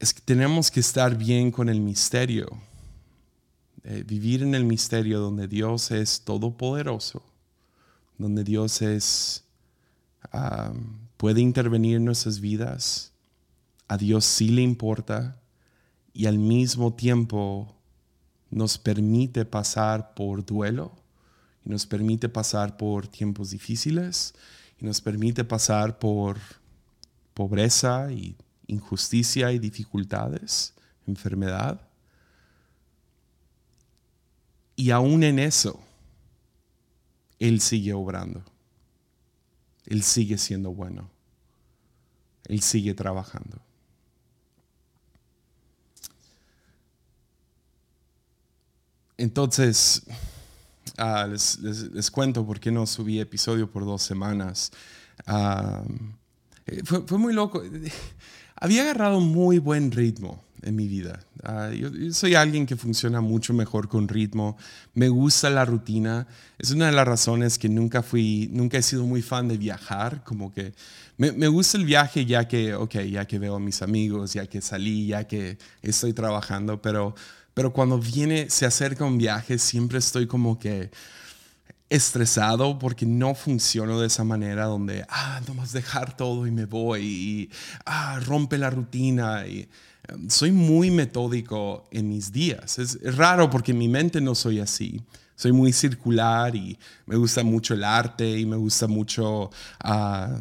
es 0.00 0.12
que 0.12 0.20
tenemos 0.20 0.70
que 0.70 0.80
estar 0.80 1.16
bien 1.16 1.52
con 1.52 1.68
el 1.68 1.80
misterio 1.80 2.60
eh, 3.90 4.02
vivir 4.06 4.42
en 4.42 4.54
el 4.54 4.64
misterio 4.64 5.18
donde 5.18 5.48
Dios 5.48 5.92
es 5.92 6.20
todopoderoso, 6.20 7.22
donde 8.18 8.44
Dios 8.44 8.82
es, 8.82 9.44
puede 11.18 11.42
intervenir 11.42 11.96
en 11.96 12.06
nuestras 12.06 12.40
vidas, 12.40 13.12
a 13.88 13.98
Dios 13.98 14.24
sí 14.24 14.48
le 14.48 14.62
importa 14.62 15.40
y 16.14 16.26
al 16.26 16.38
mismo 16.38 16.94
tiempo 16.94 17.74
nos 18.50 18.78
permite 18.78 19.44
pasar 19.44 20.14
por 20.14 20.46
duelo 20.46 20.92
y 21.64 21.70
nos 21.70 21.86
permite 21.86 22.28
pasar 22.28 22.76
por 22.76 23.08
tiempos 23.08 23.50
difíciles 23.50 24.32
y 24.80 24.86
nos 24.86 25.00
permite 25.00 25.44
pasar 25.44 25.98
por 25.98 26.38
pobreza 27.34 28.10
y 28.12 28.36
injusticia 28.68 29.50
y 29.52 29.58
dificultades, 29.58 30.72
enfermedad. 31.06 31.80
Y 34.76 34.92
aún 34.92 35.24
en 35.24 35.40
eso, 35.40 35.80
Él 37.40 37.60
sigue 37.60 37.92
obrando. 37.92 38.44
Él 39.88 40.02
sigue 40.02 40.36
siendo 40.36 40.72
bueno. 40.72 41.08
Él 42.44 42.60
sigue 42.60 42.92
trabajando. 42.92 43.58
Entonces, 49.16 50.02
ah, 50.98 51.26
les, 51.26 52.10
cuento 52.10 52.46
por 52.46 52.60
qué 52.60 52.70
no 52.70 52.86
subí 52.86 53.18
episodio 53.18 53.70
por 53.70 53.86
dos 53.86 54.02
semanas. 54.02 54.72
Ah, 55.26 55.82
eh, 56.66 56.82
fue, 56.84 57.18
muy 57.18 57.32
loco. 57.32 57.62
Había 58.56 58.82
agarrado 58.82 59.20
muy 59.20 59.58
buen 59.58 59.90
ritmo 59.90 60.44
en 60.62 60.76
mi 60.76 60.88
vida. 60.88 61.20
Ah, 61.42 61.70
yo, 61.70 61.90
soy 62.12 62.34
alguien 62.34 62.66
que 62.66 62.76
funciona 62.76 63.20
mucho 63.20 63.52
mejor 63.54 63.88
con 63.88 64.08
ritmo. 64.08 64.56
Me 64.94 65.08
gusta 65.08 65.50
la 65.50 65.64
rutina. 65.64 66.26
Es 66.58 66.70
una 66.70 66.86
de 66.86 66.92
las 66.92 67.06
razones 67.06 67.58
que 67.58 67.68
nunca 67.68 68.02
fui, 68.02 68.48
nunca 68.52 68.78
he 68.78 68.82
sido 68.82 69.04
muy 69.04 69.22
fan 69.22 69.48
de 69.48 69.56
viajar. 69.56 70.24
Como 70.24 70.52
que 70.52 70.74
me, 71.16 71.32
me, 71.32 71.48
gusta 71.48 71.78
el 71.78 71.84
viaje 71.84 72.26
ya 72.26 72.46
que, 72.46 72.74
ok, 72.74 72.96
ya 73.10 73.26
que 73.26 73.38
veo 73.38 73.56
a 73.56 73.60
mis 73.60 73.82
amigos, 73.82 74.32
ya 74.34 74.46
que 74.46 74.60
salí, 74.60 75.06
ya 75.08 75.24
que 75.24 75.58
estoy 75.82 76.12
trabajando. 76.12 76.80
Pero, 76.82 77.14
pero 77.54 77.72
cuando 77.72 77.98
viene, 77.98 78.50
se 78.50 78.66
acerca 78.66 79.04
un 79.04 79.18
viaje, 79.18 79.58
siempre 79.58 79.98
estoy 79.98 80.26
como 80.26 80.58
que 80.58 80.90
estresado 81.90 82.78
porque 82.78 83.06
no 83.06 83.34
funciono 83.34 84.00
de 84.00 84.08
esa 84.08 84.24
manera 84.24 84.66
donde, 84.66 85.04
ah, 85.08 85.40
nomás 85.46 85.72
dejar 85.72 86.16
todo 86.16 86.46
y 86.46 86.50
me 86.50 86.66
voy 86.66 87.02
y, 87.02 87.50
ah, 87.86 88.20
rompe 88.24 88.58
la 88.58 88.70
rutina 88.70 89.46
y 89.46 89.68
soy 90.28 90.52
muy 90.52 90.90
metódico 90.90 91.86
en 91.90 92.08
mis 92.08 92.32
días. 92.32 92.78
Es, 92.78 92.98
raro 93.16 93.50
porque 93.50 93.72
en 93.72 93.78
mi 93.78 93.88
mente 93.88 94.20
no 94.20 94.34
soy 94.34 94.60
así. 94.60 95.02
Soy 95.34 95.52
muy 95.52 95.72
circular 95.72 96.56
y 96.56 96.78
me 97.06 97.16
gusta 97.16 97.44
mucho 97.44 97.74
el 97.74 97.84
arte 97.84 98.38
y 98.38 98.44
me 98.44 98.56
gusta 98.56 98.88
mucho, 98.88 99.50
ah, 99.80 100.36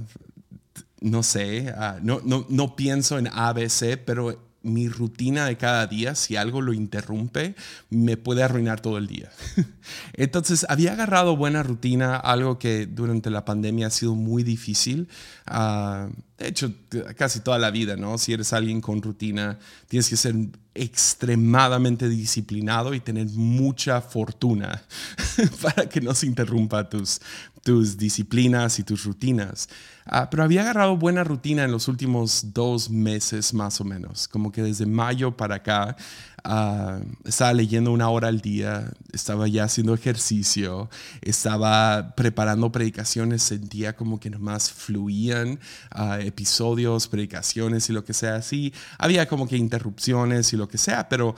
no 1.01 1.21
sé, 1.21 1.71
ah, 1.77 1.99
no, 2.01 2.19
no, 2.23 2.45
no 2.49 2.75
pienso 2.75 3.19
en 3.19 3.27
ABC, 3.27 3.97
pero 4.03 4.46
mi 4.67 4.89
rutina 4.89 5.45
de 5.45 5.57
cada 5.57 5.87
día, 5.87 6.15
si 6.15 6.35
algo 6.35 6.61
lo 6.61 6.73
interrumpe, 6.73 7.55
me 7.89 8.17
puede 8.17 8.43
arruinar 8.43 8.79
todo 8.81 8.97
el 8.97 9.07
día. 9.07 9.31
Entonces, 10.13 10.65
había 10.69 10.93
agarrado 10.93 11.35
buena 11.35 11.63
rutina, 11.63 12.15
algo 12.17 12.59
que 12.59 12.85
durante 12.85 13.29
la 13.29 13.45
pandemia 13.45 13.87
ha 13.87 13.91
sido 13.91 14.15
muy 14.15 14.43
difícil. 14.43 15.07
Uh, 15.49 16.11
de 16.37 16.47
hecho, 16.47 16.71
casi 17.15 17.39
toda 17.39 17.57
la 17.57 17.71
vida, 17.71 17.95
¿no? 17.95 18.17
Si 18.17 18.31
eres 18.33 18.53
alguien 18.53 18.79
con 18.79 19.01
rutina, 19.01 19.57
tienes 19.87 20.07
que 20.09 20.17
ser 20.17 20.35
extremadamente 20.75 22.07
disciplinado 22.07 22.93
y 22.93 22.99
tener 22.99 23.27
mucha 23.29 24.01
fortuna 24.01 24.83
para 25.61 25.89
que 25.89 25.99
no 25.99 26.13
se 26.13 26.27
interrumpa 26.27 26.87
tus, 26.87 27.19
tus 27.67 27.97
disciplinas 27.97 28.79
y 28.79 28.83
tus 28.83 29.03
rutinas. 29.03 29.67
Ah, 30.05 30.29
pero 30.29 30.43
había 30.43 30.61
agarrado 30.61 30.95
buena 30.95 31.25
rutina 31.25 31.65
en 31.65 31.71
los 31.73 31.89
últimos 31.89 32.53
dos 32.53 32.89
meses 32.89 33.53
más 33.53 33.81
o 33.81 33.83
menos, 33.83 34.29
como 34.29 34.53
que 34.53 34.63
desde 34.63 34.85
mayo 34.85 35.35
para 35.35 35.55
acá 35.55 35.97
uh, 36.45 37.03
estaba 37.25 37.51
leyendo 37.51 37.91
una 37.91 38.07
hora 38.07 38.29
al 38.29 38.39
día, 38.39 38.89
estaba 39.11 39.49
ya 39.49 39.65
haciendo 39.65 39.93
ejercicio, 39.93 40.89
estaba 41.21 42.15
preparando 42.15 42.71
predicaciones, 42.71 43.43
sentía 43.43 43.97
como 43.97 44.17
que 44.17 44.29
nomás 44.29 44.71
fluían 44.71 45.59
uh, 45.93 46.21
episodios, 46.21 47.09
predicaciones 47.09 47.89
y 47.89 47.91
lo 47.91 48.05
que 48.05 48.13
sea 48.13 48.35
así. 48.35 48.73
Había 48.97 49.27
como 49.27 49.45
que 49.45 49.57
interrupciones 49.57 50.53
y 50.53 50.55
lo 50.55 50.69
que 50.69 50.77
sea, 50.77 51.09
pero, 51.09 51.35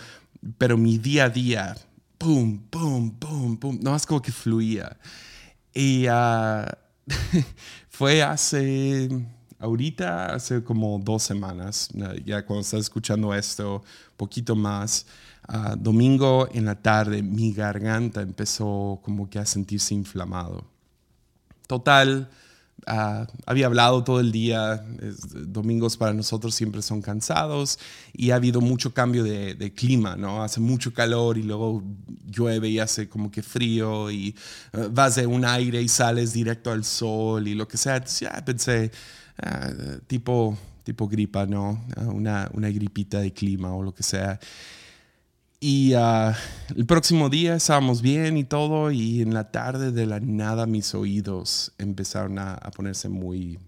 pero 0.59 0.77
mi 0.77 0.99
día 0.99 1.23
a 1.23 1.29
día, 1.29 1.75
pum, 2.19 2.59
pum, 2.69 3.17
pum, 3.17 3.57
pum, 3.57 3.79
nomás 3.81 4.05
como 4.05 4.21
que 4.21 4.31
fluía. 4.31 4.95
Y 5.73 6.07
uh, 6.07 6.65
fue 7.89 8.23
hace, 8.23 9.09
ahorita, 9.59 10.33
hace 10.33 10.63
como 10.63 10.99
dos 10.99 11.23
semanas, 11.23 11.89
ya 12.25 12.45
cuando 12.45 12.61
estás 12.61 12.81
escuchando 12.81 13.33
esto, 13.33 13.83
poquito 14.17 14.55
más, 14.55 15.05
uh, 15.49 15.75
domingo 15.77 16.47
en 16.51 16.65
la 16.65 16.75
tarde, 16.75 17.21
mi 17.23 17.53
garganta 17.53 18.21
empezó 18.21 18.99
como 19.03 19.29
que 19.29 19.39
a 19.39 19.45
sentirse 19.45 19.93
inflamado. 19.93 20.65
Total, 21.67 22.29
Ah, 22.85 23.27
había 23.45 23.65
hablado 23.65 24.03
todo 24.03 24.19
el 24.19 24.31
día, 24.31 24.83
domingos 25.33 25.97
para 25.97 26.13
nosotros 26.13 26.55
siempre 26.55 26.81
son 26.81 27.01
cansados 27.01 27.79
y 28.13 28.31
ha 28.31 28.35
habido 28.35 28.61
mucho 28.61 28.93
cambio 28.93 29.23
de, 29.23 29.73
clima, 29.75 30.15
¿no? 30.15 30.43
Hace 30.43 30.59
mucho 30.59 30.93
calor 30.93 31.37
y 31.37 31.43
luego 31.43 31.83
llueve 32.25 32.69
y 32.69 32.79
hace 32.79 33.09
como 33.09 33.31
que 33.31 33.43
frío 33.43 34.09
y 34.11 34.35
ah, 34.73 34.87
vas 34.91 35.15
de 35.15 35.27
un 35.27 35.45
aire 35.45 35.81
y 35.81 35.87
sales 35.87 36.33
directo 36.33 36.71
al 36.71 36.83
sol 36.83 37.47
y 37.47 37.55
lo 37.55 37.67
que 37.67 37.77
sea. 37.77 38.03
ya 38.05 38.43
pensé, 38.45 38.91
ah, 39.41 39.71
tipo, 40.07 40.57
tipo 40.83 41.07
gripa, 41.07 41.45
¿no? 41.45 41.85
Una, 41.97 42.49
una 42.53 42.69
gripita 42.69 43.19
de 43.19 43.33
clima 43.33 43.73
o 43.73 43.83
lo 43.83 43.93
que 43.93 44.03
sea. 44.03 44.39
Y 45.61 45.93
ah, 45.93 46.37
el 46.73 46.85
próximo 46.85 47.29
día 47.29 47.55
estábamos 47.55 48.01
bien 48.01 48.37
y 48.37 48.45
todo, 48.45 48.91
y 48.91 49.21
en 49.21 49.33
la 49.33 49.51
tarde 49.51 49.91
de 49.91 50.05
la 50.05 50.21
nada 50.21 50.65
mis 50.65 50.95
oídos 50.95 51.73
empezaron 51.77 52.39
a, 52.39 52.55
ponerse 52.73 53.09
muy, 53.09 53.59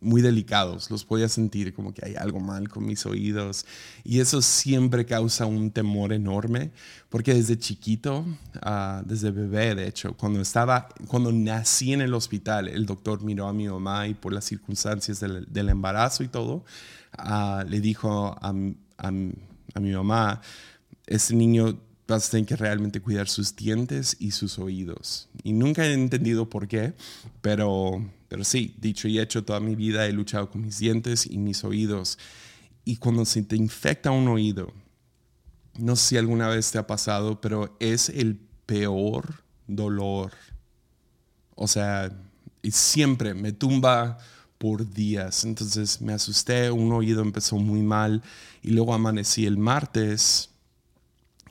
muy 0.00 0.22
delicados. 0.22 0.88
Los 0.88 1.04
podía 1.04 1.28
sentir 1.28 1.74
como 1.74 1.92
que 1.92 2.06
hay 2.06 2.14
algo 2.14 2.38
mal 2.38 2.68
con 2.68 2.86
mis 2.86 3.04
oídos. 3.04 3.66
Y 4.04 4.20
eso 4.20 4.40
siempre 4.40 5.04
causa 5.06 5.44
un 5.44 5.72
temor 5.72 6.12
enorme, 6.12 6.70
porque 7.08 7.34
desde 7.34 7.58
chiquito, 7.58 8.24
ah, 8.62 9.02
desde 9.04 9.32
bebé, 9.32 9.74
de 9.74 9.88
hecho, 9.88 10.16
cuando 10.16 10.40
estaba, 10.40 10.86
cuando 11.08 11.32
nací 11.32 11.94
en 11.94 12.02
el 12.02 12.14
hospital, 12.14 12.68
el 12.68 12.86
doctor 12.86 13.24
miró 13.24 13.48
a 13.48 13.52
mi 13.52 13.66
mamá 13.66 14.06
y 14.06 14.14
por 14.14 14.32
las 14.32 14.44
circunstancias 14.44 15.18
del, 15.18 15.68
embarazo 15.68 16.22
y 16.22 16.28
todo, 16.28 16.64
ah, 17.18 17.64
le 17.66 17.80
dijo 17.80 18.38
a, 18.40 18.54
a 19.76 19.80
mi 19.80 19.92
mamá, 19.92 20.40
ese 21.06 21.34
niño 21.34 21.78
va 22.10 22.16
a 22.16 22.20
tener 22.20 22.46
que 22.46 22.56
realmente 22.56 23.00
cuidar 23.00 23.28
sus 23.28 23.54
dientes 23.56 24.16
y 24.18 24.30
sus 24.30 24.58
oídos. 24.58 25.28
Y 25.42 25.52
nunca 25.52 25.84
he 25.84 25.92
entendido 25.92 26.48
por 26.48 26.68
qué, 26.68 26.94
pero, 27.40 28.04
pero 28.28 28.44
sí, 28.44 28.74
dicho 28.78 29.08
y 29.08 29.18
hecho, 29.18 29.44
toda 29.44 29.60
mi 29.60 29.74
vida 29.74 30.06
he 30.06 30.12
luchado 30.12 30.50
con 30.50 30.62
mis 30.62 30.78
dientes 30.78 31.26
y 31.26 31.38
mis 31.38 31.64
oídos. 31.64 32.18
Y 32.84 32.96
cuando 32.96 33.24
se 33.24 33.42
te 33.42 33.56
infecta 33.56 34.10
un 34.10 34.28
oído, 34.28 34.72
no 35.78 35.96
sé 35.96 36.08
si 36.10 36.16
alguna 36.16 36.48
vez 36.48 36.70
te 36.70 36.78
ha 36.78 36.86
pasado, 36.86 37.40
pero 37.40 37.76
es 37.80 38.08
el 38.08 38.38
peor 38.66 39.42
dolor. 39.66 40.32
O 41.54 41.66
sea, 41.66 42.12
y 42.62 42.70
siempre 42.70 43.34
me 43.34 43.52
tumba 43.52 44.18
por 44.58 44.88
días. 44.88 45.44
Entonces 45.44 46.00
me 46.00 46.12
asusté, 46.12 46.70
un 46.70 46.92
oído 46.92 47.22
empezó 47.22 47.56
muy 47.56 47.82
mal 47.82 48.22
y 48.62 48.70
luego 48.70 48.94
amanecí 48.94 49.44
el 49.44 49.58
martes 49.58 50.50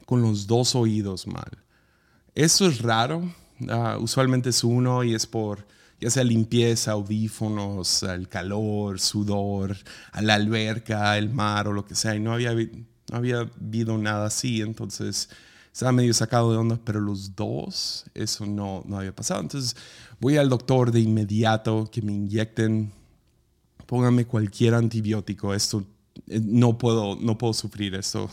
con 0.05 0.21
los 0.21 0.47
dos 0.47 0.75
oídos 0.75 1.27
mal. 1.27 1.57
Eso 2.33 2.67
es 2.67 2.81
raro, 2.81 3.33
ah, 3.69 3.97
usualmente 3.99 4.49
es 4.49 4.63
uno 4.63 5.03
y 5.03 5.13
es 5.13 5.25
por 5.25 5.65
ya 5.99 6.09
sea 6.09 6.23
limpieza, 6.23 6.91
audífonos, 6.91 8.03
el 8.03 8.27
calor, 8.27 8.99
sudor, 8.99 9.77
a 10.11 10.21
la 10.21 10.35
alberca, 10.35 11.17
el 11.17 11.29
mar 11.29 11.67
o 11.67 11.73
lo 11.73 11.85
que 11.85 11.95
sea, 11.95 12.15
y 12.15 12.19
no 12.19 12.33
había, 12.33 12.53
no 12.53 13.17
había 13.17 13.39
habido 13.39 13.97
nada 13.97 14.27
así, 14.27 14.61
entonces 14.61 15.29
estaba 15.71 15.91
medio 15.91 16.13
sacado 16.13 16.51
de 16.51 16.57
onda, 16.57 16.79
pero 16.83 16.99
los 16.99 17.35
dos, 17.35 18.05
eso 18.13 18.45
no, 18.45 18.83
no 18.85 18.97
había 18.97 19.15
pasado. 19.15 19.41
Entonces 19.41 19.75
voy 20.19 20.37
al 20.37 20.49
doctor 20.49 20.91
de 20.91 21.01
inmediato, 21.01 21.89
que 21.91 22.01
me 22.01 22.13
inyecten, 22.13 22.91
pónganme 23.85 24.25
cualquier 24.25 24.73
antibiótico, 24.73 25.53
esto 25.53 25.83
no 26.27 26.77
puedo, 26.77 27.17
no 27.17 27.37
puedo 27.37 27.53
sufrir 27.53 27.95
esto 27.95 28.29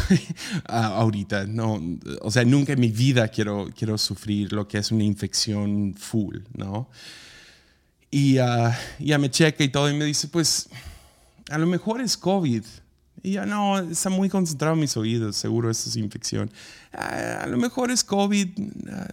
ahorita. 0.66 1.46
No, 1.46 1.80
o 2.22 2.30
sea, 2.30 2.44
nunca 2.44 2.72
en 2.72 2.80
mi 2.80 2.90
vida 2.90 3.28
quiero, 3.28 3.68
quiero 3.76 3.98
sufrir 3.98 4.52
lo 4.52 4.66
que 4.66 4.78
es 4.78 4.90
una 4.90 5.04
infección 5.04 5.94
full, 5.96 6.38
¿no? 6.56 6.88
Y 8.10 8.38
uh, 8.38 8.70
ya 8.98 9.18
me 9.18 9.30
checa 9.30 9.62
y 9.62 9.68
todo 9.68 9.88
y 9.88 9.94
me 9.94 10.04
dice, 10.04 10.28
pues, 10.28 10.68
a 11.48 11.58
lo 11.58 11.66
mejor 11.66 12.00
es 12.00 12.16
COVID. 12.16 12.64
Y 13.22 13.32
ya 13.32 13.46
no, 13.46 13.78
está 13.78 14.08
muy 14.08 14.28
concentrado 14.28 14.74
en 14.74 14.80
mis 14.80 14.96
oídos, 14.96 15.36
seguro 15.36 15.70
esto 15.70 15.90
es 15.90 15.96
infección. 15.96 16.50
Ah, 16.92 17.40
a 17.42 17.46
lo 17.46 17.58
mejor 17.58 17.90
es 17.90 18.02
COVID. 18.02 18.48
Ah, 18.90 19.08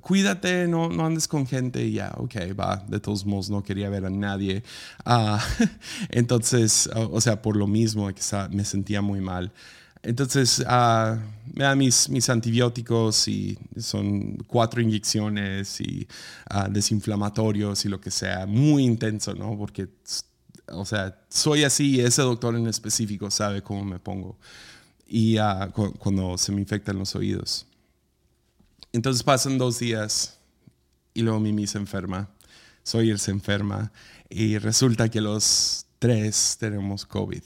cuídate, 0.00 0.66
no, 0.68 0.88
no 0.88 1.06
andes 1.06 1.28
con 1.28 1.46
gente 1.46 1.84
y 1.84 1.94
ya, 1.94 2.12
ok, 2.16 2.34
va, 2.58 2.84
de 2.88 3.00
todos 3.00 3.24
modos 3.26 3.50
no 3.50 3.62
quería 3.62 3.88
ver 3.88 4.06
a 4.06 4.10
nadie. 4.10 4.62
Ah, 5.04 5.44
entonces, 6.10 6.88
o 6.94 7.20
sea, 7.20 7.42
por 7.42 7.56
lo 7.56 7.66
mismo 7.66 8.08
me 8.50 8.64
sentía 8.64 9.02
muy 9.02 9.20
mal. 9.20 9.52
Entonces, 10.02 10.60
uh, 10.60 11.16
me 11.54 11.64
dan 11.64 11.78
mis, 11.78 12.10
mis 12.10 12.28
antibióticos 12.28 13.26
y 13.26 13.58
son 13.78 14.36
cuatro 14.46 14.82
inyecciones 14.82 15.80
y 15.80 16.06
uh, 16.54 16.70
desinflamatorios 16.70 17.84
y 17.86 17.88
lo 17.88 18.00
que 18.00 18.10
sea, 18.10 18.44
muy 18.46 18.84
intenso, 18.84 19.34
¿no? 19.34 19.56
Porque, 19.56 19.88
o 20.68 20.84
sea, 20.84 21.18
soy 21.30 21.64
así 21.64 21.96
y 21.96 22.00
ese 22.00 22.20
doctor 22.20 22.54
en 22.54 22.66
específico 22.66 23.30
sabe 23.30 23.62
cómo 23.62 23.82
me 23.82 23.98
pongo 23.98 24.36
y 25.06 25.36
cuando 25.98 26.36
se 26.38 26.52
me 26.52 26.60
infectan 26.60 26.98
los 26.98 27.14
oídos. 27.14 27.66
Entonces 28.94 29.24
pasan 29.24 29.58
dos 29.58 29.80
días 29.80 30.38
y 31.14 31.22
luego 31.22 31.40
Mimi 31.40 31.66
se 31.66 31.78
enferma, 31.78 32.28
Sawyer 32.84 33.18
se 33.18 33.32
enferma 33.32 33.90
y 34.30 34.56
resulta 34.58 35.08
que 35.08 35.20
los 35.20 35.86
tres 35.98 36.56
tenemos 36.60 37.04
COVID. 37.04 37.42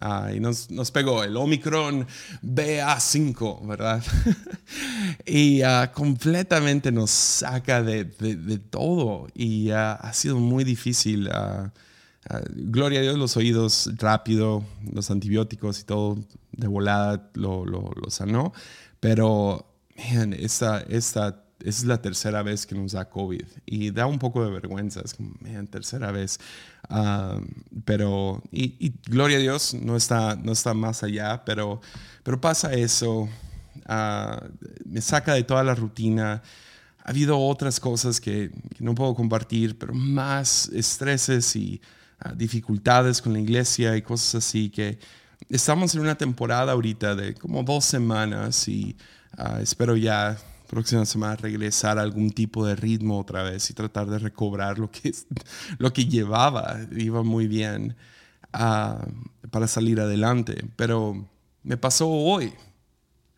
Ah, 0.00 0.32
y 0.34 0.40
nos, 0.40 0.90
pegó 0.90 1.22
el 1.22 1.36
Omicron 1.36 2.08
BA5, 2.42 3.68
¿verdad? 3.68 4.02
y 5.26 5.62
uh, 5.62 5.92
completamente 5.94 6.90
nos 6.90 7.12
saca 7.12 7.84
de, 7.84 8.06
todo 8.68 9.28
y 9.32 9.70
uh, 9.70 9.76
ha 9.76 10.12
sido 10.12 10.40
muy 10.40 10.64
difícil. 10.64 11.28
Uh, 11.28 11.70
gloria 12.50 12.98
a 12.98 13.02
Dios, 13.02 13.16
los 13.16 13.36
oídos 13.36 13.90
rápido, 13.96 14.64
los 14.92 15.08
antibióticos 15.12 15.78
y 15.82 15.84
todo 15.84 16.18
de 16.50 16.66
volada 16.66 17.30
lo, 17.34 17.64
lo 17.64 18.10
sanó, 18.10 18.52
pero 18.98 19.69
man, 20.12 20.32
esta, 20.32 20.80
esta 20.88 21.42
es 21.64 21.84
la 21.84 22.00
tercera 22.00 22.42
vez 22.42 22.66
que 22.66 22.74
nos 22.74 22.92
da 22.92 23.08
COVID 23.08 23.44
y 23.66 23.90
da 23.90 24.06
un 24.06 24.18
poco 24.18 24.44
de 24.44 24.50
vergüenza, 24.50 25.00
es 25.04 25.14
como, 25.14 25.34
man, 25.40 25.66
tercera 25.66 26.10
vez. 26.10 26.38
Um, 26.88 27.46
pero, 27.84 28.42
y, 28.50 28.92
gloria 29.06 29.36
a 29.36 29.40
Dios, 29.40 29.74
no 29.74 29.96
está, 29.96 30.36
no 30.36 30.52
está 30.52 30.74
más 30.74 31.02
allá, 31.02 31.44
pero, 31.44 31.80
pero 32.22 32.40
pasa 32.40 32.72
eso, 32.72 33.28
uh, 33.88 34.48
me 34.84 35.00
saca 35.00 35.34
de 35.34 35.44
toda 35.44 35.62
la 35.62 35.74
rutina. 35.74 36.42
Ha 37.04 37.10
habido 37.10 37.38
otras 37.38 37.80
cosas 37.80 38.20
que, 38.20 38.50
no 38.78 38.94
puedo 38.94 39.14
compartir, 39.14 39.78
pero 39.78 39.94
más 39.94 40.68
estreses 40.68 41.54
y 41.56 41.80
uh, 42.24 42.34
dificultades 42.34 43.20
con 43.20 43.32
la 43.32 43.40
iglesia 43.40 43.96
y 43.96 44.02
cosas 44.02 44.46
así 44.46 44.70
que 44.70 44.98
estamos 45.48 45.94
en 45.94 46.00
una 46.02 46.16
temporada 46.16 46.72
ahorita 46.72 47.14
de 47.14 47.34
como 47.34 47.62
dos 47.62 47.84
semanas 47.84 48.68
y 48.68 48.96
Ah, 49.42 49.58
espero 49.62 49.96
ya 49.96 50.36
próxima 50.68 51.06
semana 51.06 51.34
regresar 51.34 51.98
a 51.98 52.02
algún 52.02 52.30
tipo 52.30 52.66
de 52.66 52.76
ritmo 52.76 53.18
otra 53.18 53.42
vez 53.42 53.70
y 53.70 53.74
tratar 53.74 54.06
de 54.06 54.18
recobrar 54.18 54.78
lo 54.78 54.90
que, 54.90 55.14
lo 55.78 55.94
que 55.94 56.04
llevaba. 56.04 56.78
Iba 56.92 57.22
muy 57.22 57.46
bien 57.48 57.96
ah, 58.52 59.02
para 59.50 59.66
salir 59.66 59.98
adelante. 59.98 60.62
Pero 60.76 61.26
me 61.62 61.78
pasó 61.78 62.06
hoy. 62.10 62.52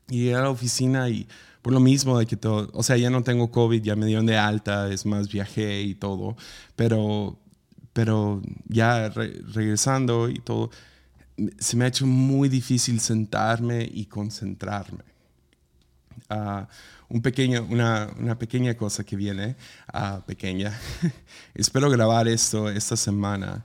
Y 0.09 0.31
a 0.31 0.41
la 0.41 0.51
oficina 0.51 1.09
y 1.09 1.29
por 1.63 1.73
lo 1.73 1.79
mismo 1.79 2.19
de 2.19 2.27
que 2.27 2.37
todo, 2.37 2.69
o 2.73 2.83
sea, 2.83 2.97
ya 2.97 3.09
no 3.09 3.23
tengo 3.23 3.53
COVID, 3.53 3.81
ya 3.83 3.95
me 3.95 4.07
dieron 4.07 4.27
de 4.27 4.37
alta, 4.37 4.93
es 4.93 5.07
más, 5.07 5.29
viajé 5.29 5.83
y 5.83 5.95
todo, 5.95 6.37
pero, 6.75 7.39
pero 7.93 8.43
ya 8.67 9.09
regresando 9.11 10.29
y 10.29 10.41
todo, 10.41 10.71
se 11.59 11.77
me 11.77 11.85
ha 11.85 11.89
hecho 11.89 12.07
muy 12.07 12.49
difícil 12.49 12.99
sentarme 12.99 13.89
y 13.91 14.07
concentrarme 14.07 15.12
un 17.09 17.23
pequeño, 17.23 17.67
una, 17.69 18.11
una, 18.19 18.39
pequeña 18.39 18.75
cosa 18.75 19.05
que 19.05 19.17
viene, 19.17 19.57
uh, 19.93 20.21
pequeña. 20.23 20.73
Espero 21.55 21.91
grabar 21.91 22.29
esto 22.29 22.71
esta 22.71 22.97
semana, 22.97 23.65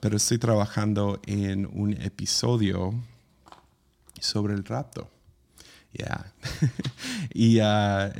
pero 0.00 0.16
estoy 0.16 0.38
trabajando 0.38 1.20
en 1.26 1.66
un 1.66 1.94
episodio 1.94 2.94
sobre 4.20 4.54
el 4.54 4.64
rapto. 4.64 5.10
Yeah. 5.92 6.32
y 7.32 7.58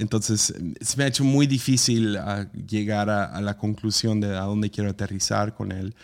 entonces 0.00 0.54
se 0.80 0.96
me 0.96 1.04
ha 1.04 1.06
hecho 1.08 1.24
muy 1.24 1.48
difícil 1.48 2.16
llegar 2.68 3.10
a, 3.10 3.24
a, 3.24 3.40
la 3.40 3.58
conclusión 3.58 4.20
de 4.20 4.28
a 4.36 4.42
dónde 4.42 4.70
quiero 4.70 4.90
aterrizar 4.90 5.54
con 5.54 5.72
él, 5.72 5.94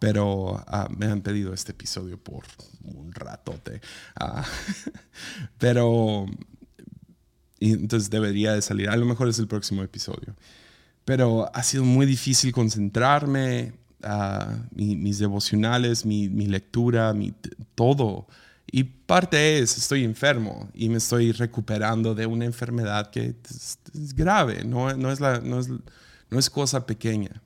pero 0.00 0.64
me 0.96 1.06
han 1.06 1.20
pedido 1.20 1.52
este 1.54 1.72
episodio 1.72 2.18
por 2.18 2.44
un 2.82 3.12
ratote. 3.12 3.80
pero 5.58 6.26
entonces 7.60 8.10
debería 8.10 8.54
de 8.54 8.62
salir. 8.62 8.88
A 8.88 8.96
lo 8.96 9.06
mejor 9.06 9.28
es 9.28 9.38
el 9.38 9.46
próximo 9.46 9.82
episodio. 9.82 10.34
Pero 11.04 11.50
ha 11.54 11.62
sido 11.62 11.84
muy 11.84 12.06
difícil 12.06 12.52
concentrarme, 12.52 13.74
uh, 14.02 14.54
mis 14.74 15.18
devocionales, 15.18 16.06
mi, 16.06 16.28
lectura, 16.46 17.12
mi, 17.12 17.34
todo. 17.74 18.26
Y 18.72 18.84
parte 18.84 19.58
es, 19.58 19.76
estoy 19.76 20.04
enfermo 20.04 20.70
y 20.72 20.88
me 20.88 20.98
estoy 20.98 21.32
recuperando 21.32 22.14
de 22.14 22.26
una 22.26 22.44
enfermedad 22.44 23.10
que 23.10 23.34
es, 23.44 24.14
grave, 24.14 24.64
no, 24.64 24.94
no, 24.94 25.10
es 25.10 25.20
la, 25.20 25.40
no, 25.40 25.58
es, 25.58 25.68
no 25.68 26.38
es 26.38 26.48
cosa 26.48 26.86
pequeña. 26.86 27.42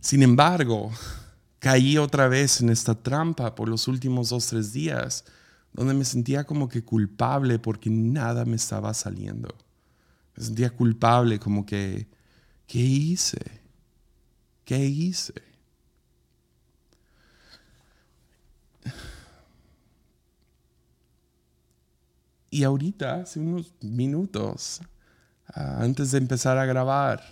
Sin 0.00 0.22
embargo, 0.22 0.92
caí 1.58 1.98
otra 1.98 2.28
vez 2.28 2.60
en 2.60 2.70
esta 2.70 2.94
trampa 2.94 3.54
por 3.54 3.68
los 3.68 3.88
últimos 3.88 4.28
dos, 4.28 4.46
tres 4.46 4.72
días 4.72 5.24
donde 5.78 5.94
me 5.94 6.04
sentía 6.04 6.42
como 6.42 6.68
que 6.68 6.82
culpable 6.82 7.60
porque 7.60 7.88
nada 7.88 8.44
me 8.44 8.56
estaba 8.56 8.92
saliendo. 8.94 9.54
Me 10.36 10.42
sentía 10.42 10.70
culpable 10.70 11.38
como 11.38 11.64
que, 11.64 12.08
¿qué 12.66 12.80
hice? 12.80 13.38
¿Qué 14.64 14.84
hice? 14.84 15.34
Y 22.50 22.64
ahorita, 22.64 23.20
hace 23.20 23.38
unos 23.38 23.72
minutos, 23.80 24.80
ah, 25.46 25.78
antes 25.80 26.10
de 26.10 26.18
empezar 26.18 26.58
a 26.58 26.66
grabar, 26.66 27.22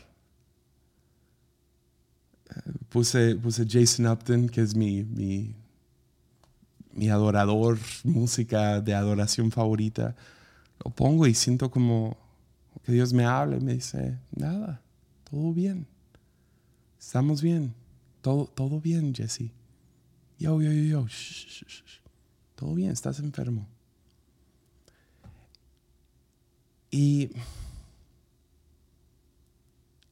eh, 2.49 2.73
puse, 2.91 3.35
puse 3.35 3.67
Jason 3.69 4.07
Upton, 4.07 4.49
que 4.49 4.61
es 4.61 4.77
mi, 4.77 5.03
mi, 5.03 5.53
mi 6.97 7.11
adorador, 7.11 7.79
música 8.05 8.81
de 8.81 8.95
adoración 8.95 9.51
favorita. 9.51 10.17
Lo 10.85 10.91
pongo 10.91 11.27
y 11.27 11.35
siento 11.35 11.71
como 11.71 12.17
que 12.85 12.93
Dios 12.93 13.13
me 13.13 13.25
habla 13.25 13.57
y 13.57 13.61
me 13.61 13.75
dice, 13.75 14.19
nada, 14.35 14.81
todo 15.31 15.53
bien. 15.53 15.87
Estamos 16.99 17.43
bien. 17.43 17.75
Todo, 18.23 18.47
todo 18.47 18.81
bien, 18.81 19.15
Jesse. 19.15 19.53
Yo, 20.39 20.61
yo, 20.61 20.73
yo, 20.73 21.07
yo. 21.07 21.07
Todo 22.57 22.75
bien, 22.75 22.91
estás 22.91 23.21
enfermo. 23.21 23.69
Y, 26.91 27.31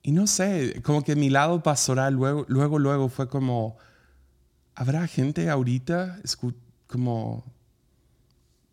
y 0.03 0.13
no 0.13 0.27
sé, 0.27 0.83
como 0.83 1.03
que 1.03 1.17
mi 1.17 1.31
lado 1.31 1.63
pastoral 1.63 2.15
luego, 2.15 2.45
luego, 2.49 2.79
luego 2.79 3.09
fue 3.09 3.29
como, 3.29 3.79
¿habrá 4.75 5.07
gente 5.07 5.49
ahorita 5.49 6.21
como 6.95 7.45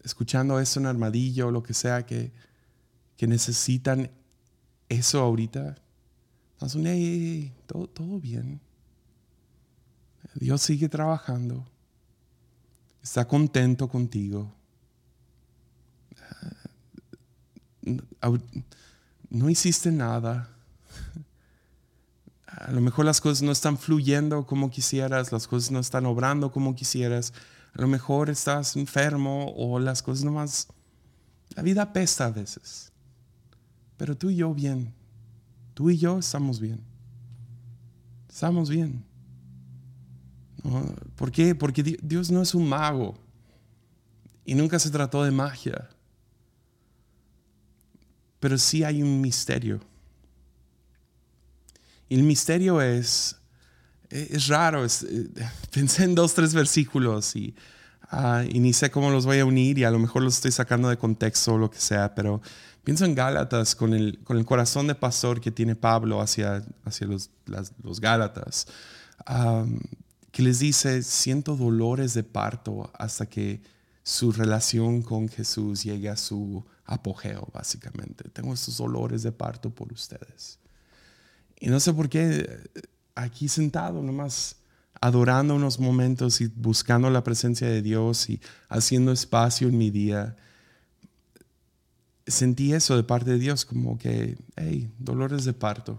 escuchando 0.04 0.60
eso 0.60 0.80
en 0.80 0.86
armadillo 0.86 1.48
o 1.48 1.52
lo 1.52 1.64
que 1.64 1.74
sea 1.74 2.06
que, 2.06 2.32
que 3.18 3.26
necesitan 3.26 4.12
eso 4.90 5.22
ahorita? 5.22 5.76
Entonces, 6.54 7.52
todo, 7.66 7.88
todo 7.88 8.20
bien. 8.20 8.62
Dios 10.36 10.62
sigue 10.62 10.88
trabajando. 10.88 11.66
Está 13.02 13.28
contento 13.28 13.88
contigo. 13.88 14.54
no 19.32 19.50
hiciste 19.50 19.92
nada. 19.92 20.48
A 22.46 22.72
lo 22.72 22.82
mejor 22.82 23.06
las 23.06 23.20
cosas 23.20 23.42
no 23.42 23.52
están 23.52 23.80
fluyendo 23.80 24.46
como 24.46 24.70
quisieras, 24.70 25.32
las 25.32 25.48
cosas 25.48 25.72
no 25.72 25.80
están 25.80 26.06
obrando 26.06 26.52
como 26.52 26.76
quisieras. 26.76 27.34
A 27.74 27.82
lo 27.82 27.88
mejor 27.88 28.30
estás 28.30 28.76
enfermo 28.76 29.54
o 29.56 29.80
las 29.80 30.02
cosas 30.02 30.24
nomás... 30.24 30.68
La 31.56 31.64
vida 31.64 31.92
pesta 31.92 32.26
a 32.26 32.32
veces. 32.32 32.92
Pero 33.98 34.18
tú 34.18 34.30
y 34.30 34.38
yo 34.38 34.54
bien. 34.54 34.94
Tú 35.74 35.90
y 35.90 35.98
yo 35.98 36.20
estamos 36.20 36.60
bien. 36.60 36.82
Estamos 38.30 38.70
bien. 38.70 39.04
¿Por 41.16 41.32
qué? 41.32 41.56
Porque 41.56 41.84
Dios 41.84 42.32
no 42.32 42.42
es 42.42 42.56
un 42.56 42.68
mago. 42.68 43.16
Y 44.46 44.56
nunca 44.56 44.80
se 44.80 44.90
trató 44.90 45.24
de 45.24 45.32
magia 45.32 45.90
pero 48.42 48.58
sí 48.58 48.84
hay 48.84 49.04
un 49.04 49.22
misterio. 49.22 49.80
Y 52.10 52.16
el 52.16 52.24
misterio 52.24 52.82
es, 52.82 53.40
es 54.12 54.48
raro, 54.48 54.86
eh, 54.86 54.90
pensé 55.72 56.04
en 56.04 56.16
dos, 56.16 56.34
tres 56.34 56.54
versículos 56.54 57.36
y, 57.36 57.56
uh, 58.12 58.42
ni 58.54 58.74
sé 58.74 58.92
cómo 58.92 59.10
los 59.10 59.26
voy 59.26 59.40
a 59.40 59.46
unir 59.46 59.78
y 59.78 59.84
a 59.84 59.92
lo 59.92 60.00
mejor 60.00 60.22
los 60.22 60.36
estoy 60.36 60.52
sacando 60.52 60.90
de 60.90 60.98
contexto 60.98 61.54
o 61.54 61.58
lo 61.58 61.72
que 61.72 61.80
sea, 61.80 62.14
pero 62.14 62.42
pienso 62.84 63.06
en 63.06 63.16
Gálatas 63.16 63.76
con 63.76 63.94
el, 63.94 64.20
con 64.24 64.38
el 64.38 64.46
corazón 64.46 64.88
de 64.88 64.96
pastor 64.96 65.40
que 65.40 65.52
tiene 65.52 65.76
Pablo 65.76 66.22
hacia, 66.22 66.64
hacia 66.84 67.08
los, 67.08 67.30
los 67.84 68.02
Gálatas, 68.02 68.68
que 70.32 70.42
les 70.42 70.60
dice, 70.60 71.04
siento 71.04 71.56
dolores 71.56 72.14
de 72.14 72.24
parto 72.24 72.92
hasta 72.94 73.28
que 73.28 73.62
su 74.04 74.32
relación 74.32 75.04
con 75.04 75.30
Jesús 75.30 75.84
llegue 75.84 76.10
a 76.10 76.18
su 76.18 76.66
apogeo, 76.86 77.48
básicamente. 77.54 78.30
Tengo 78.30 78.54
estos 78.54 78.78
dolores 78.78 79.24
de 79.24 79.32
parto 79.32 79.70
por 79.70 79.94
ustedes. 79.94 80.58
Y 81.60 81.70
no 81.70 81.80
sé 81.80 81.94
por 81.94 82.10
qué 82.10 82.60
aquí 83.16 83.48
sentado, 83.48 84.02
nomás 84.02 84.58
adorando 85.00 85.56
unos 85.56 85.80
momentos 85.80 86.42
y 86.42 86.48
buscando 86.48 87.10
la 87.10 87.24
presencia 87.24 87.68
de 87.68 87.82
Dios 87.82 88.30
y 88.30 88.40
haciendo 88.70 89.12
espacio 89.12 89.68
en 89.68 89.78
mi 89.78 89.90
día, 89.90 90.36
sentí 92.28 92.74
eso 92.74 92.96
de 92.96 93.04
parte 93.04 93.32
de 93.32 93.40
Dios, 93.40 93.66
como 93.66 93.98
que, 93.98 94.38
hey, 94.56 94.92
dolores 95.00 95.44
de 95.46 95.54
parto. 95.54 95.98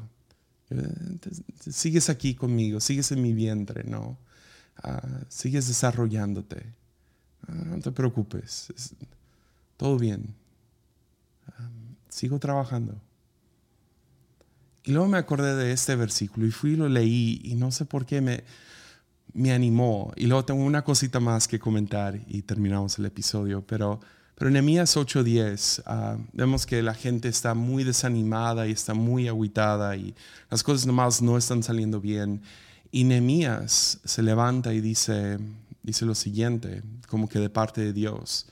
Sigues 1.69 2.09
aquí 2.09 2.35
conmigo, 2.35 2.81
sigues 2.81 3.13
en 3.13 3.23
mi 3.23 3.35
vientre, 3.35 3.85
¿no? 3.85 4.17
Ah, 4.83 5.21
sigues 5.29 5.69
desarrollándote. 5.69 6.65
Ah, 7.47 7.53
no 7.53 7.79
te 7.81 7.91
preocupes, 7.91 8.73
todo 9.77 9.99
bien 9.99 10.35
sigo 12.13 12.39
trabajando. 12.39 12.95
Y 14.85 14.93
luego 14.93 15.09
me 15.09 15.19
acordé 15.19 15.55
de 15.55 15.73
este 15.73 15.95
versículo 15.95 16.47
y 16.47 16.51
fui 16.51 16.73
y 16.73 16.77
lo 16.77 16.89
leí 16.89 17.41
y 17.45 17.55
no 17.55 17.71
sé 17.71 17.85
por 17.85 18.05
qué 18.05 18.21
me, 18.21 18.43
me 19.33 19.53
animó. 19.53 20.13
Y 20.17 20.27
luego 20.27 20.45
tengo 20.45 20.65
una 20.65 20.83
cosita 20.83 21.21
más 21.21 21.47
que 21.49 21.59
comentar 21.59 22.19
y 22.27 22.43
terminamos 22.43 22.99
el 22.99 23.07
episodio. 23.07 23.65
Pero, 23.67 24.01
pero 24.35 24.49
en 24.49 24.55
Nehemías 24.55 24.97
8:10 24.97 25.83
ah, 25.87 26.17
vemos 26.33 26.67
que 26.67 26.83
la 26.83 26.95
gente 26.95 27.29
está 27.29 27.55
muy 27.55 27.85
desanimada 27.85 28.67
y 28.67 28.73
está 28.73 28.95
muy 28.95 29.29
agüitada 29.29 29.97
y 29.97 30.15
las 30.51 30.63
cosas 30.63 30.87
nomás 30.87 31.23
no 31.23 31.39
están 31.39 31.63
saliendo 31.63 32.01
bien. 32.01 32.43
Y 32.91 33.05
Nehemías 33.05 34.01
se 34.05 34.23
levanta 34.23 34.75
y 34.75 34.81
dice, 34.81 35.39
dice 35.83 36.05
lo 36.05 36.15
siguiente, 36.15 36.83
como 37.09 37.29
que 37.29 37.39
de 37.39 37.51
parte 37.51 37.81
de 37.81 37.93
Dios. 37.93 38.47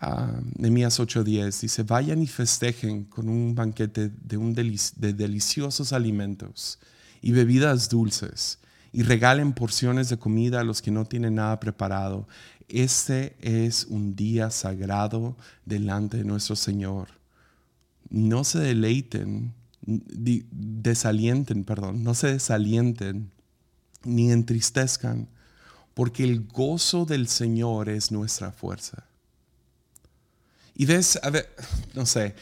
Uh, 0.00 0.40
Nehemías 0.56 0.98
8:10 0.98 1.60
dice, 1.60 1.82
vayan 1.82 2.22
y 2.22 2.26
festejen 2.26 3.04
con 3.04 3.28
un 3.28 3.54
banquete 3.54 4.10
de, 4.10 4.36
un 4.36 4.54
de 4.54 5.12
deliciosos 5.12 5.92
alimentos 5.92 6.78
y 7.22 7.32
bebidas 7.32 7.88
dulces 7.88 8.58
y 8.92 9.02
regalen 9.02 9.52
porciones 9.52 10.08
de 10.08 10.18
comida 10.18 10.60
a 10.60 10.64
los 10.64 10.80
que 10.80 10.90
no 10.90 11.04
tienen 11.04 11.36
nada 11.36 11.58
preparado. 11.60 12.28
Este 12.68 13.36
es 13.40 13.86
un 13.88 14.14
día 14.14 14.50
sagrado 14.50 15.36
delante 15.64 16.18
de 16.18 16.24
nuestro 16.24 16.56
Señor. 16.56 17.08
No 18.08 18.44
se 18.44 18.60
deleiten, 18.60 19.52
desalienten, 19.82 21.64
perdón, 21.64 22.04
no 22.04 22.14
se 22.14 22.28
desalienten 22.28 23.30
ni 24.04 24.30
entristezcan, 24.30 25.28
porque 25.94 26.24
el 26.24 26.46
gozo 26.46 27.04
del 27.04 27.28
Señor 27.28 27.88
es 27.88 28.12
nuestra 28.12 28.52
fuerza. 28.52 29.04
Y 30.74 30.86
ves, 30.86 31.18
a 31.22 31.30
ver, 31.30 31.54
no 31.94 32.06
sé, 32.06 32.34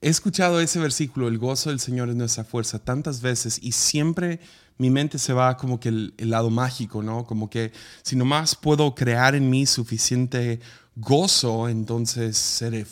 he 0.00 0.08
escuchado 0.08 0.60
ese 0.60 0.78
versículo, 0.78 1.28
el 1.28 1.38
gozo 1.38 1.70
del 1.70 1.80
Señor 1.80 2.08
es 2.08 2.16
nuestra 2.16 2.44
fuerza, 2.44 2.78
tantas 2.78 3.20
veces 3.20 3.58
y 3.62 3.72
siempre 3.72 4.40
mi 4.76 4.90
mente 4.90 5.18
se 5.18 5.32
va 5.32 5.56
como 5.56 5.80
que 5.80 5.88
el, 5.88 6.14
lado 6.18 6.50
mágico, 6.50 7.02
¿no? 7.02 7.24
Como 7.24 7.50
que 7.50 7.72
si 8.02 8.14
nomás 8.14 8.54
puedo 8.54 8.94
crear 8.94 9.34
en 9.34 9.50
mí 9.50 9.66
suficiente 9.66 10.60
gozo, 10.94 11.68
entonces 11.68 12.36
seré 12.36 12.86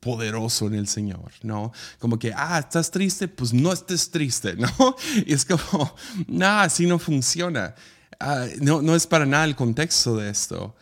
poderoso 0.00 0.66
en 0.66 0.74
el 0.74 0.88
Señor, 0.88 1.32
¿no? 1.42 1.70
Como 1.98 2.18
que, 2.18 2.32
ah, 2.34 2.58
estás 2.58 2.90
triste, 2.90 3.28
pues 3.28 3.52
no 3.52 3.72
estés 3.72 4.10
triste, 4.10 4.54
¿no? 4.56 4.96
Es 5.26 5.44
como, 5.44 5.94
nada, 6.26 6.62
así 6.62 6.86
no 6.86 6.98
funciona. 6.98 7.74
Ah, 8.18 8.46
no, 8.60 8.80
no 8.80 8.94
es 8.94 9.06
para 9.06 9.26
nada 9.26 9.44
el 9.44 9.54
contexto 9.54 10.16
de 10.16 10.30
esto 10.30 10.74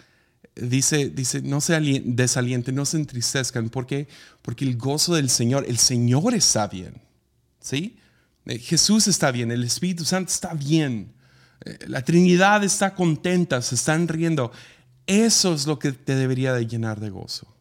dice, 0.55 1.11
dice, 1.11 1.43
no 1.43 1.61
se 1.61 1.79
desalienten, 2.05 2.75
no 2.75 2.85
se 2.85 2.97
entristezcan. 2.97 3.71
¿Por 3.71 3.87
qué? 3.87 4.09
Porque 4.43 4.65
el 4.65 4.77
gozo 4.77 5.15
del 5.15 5.31
Señor, 5.31 5.65
el 5.69 5.79
Señor 5.79 6.35
está 6.35 6.67
bien. 6.67 7.01
¿Sí? 7.61 7.99
Eh, 8.47 8.59
Jesús 8.59 9.07
está 9.07 9.31
bien, 9.31 9.51
el 9.51 9.65
Espíritu 9.65 10.05
Santo 10.05 10.31
está 10.31 10.55
bien. 10.55 11.13
Eh, 11.65 11.79
la 11.89 12.03
Trinidad 12.03 12.65
está 12.65 12.95
contenta, 12.95 13.61
se 13.63 13.75
están 13.75 14.09
riendo. 14.09 14.51
Eso 15.07 15.55
es 15.55 15.67
lo 15.67 15.79
que 15.79 15.93
te 15.93 16.15
debería 16.15 16.53
de 16.53 16.67
llenar 16.67 17.01
de 17.01 17.11
gozo. 17.11 17.55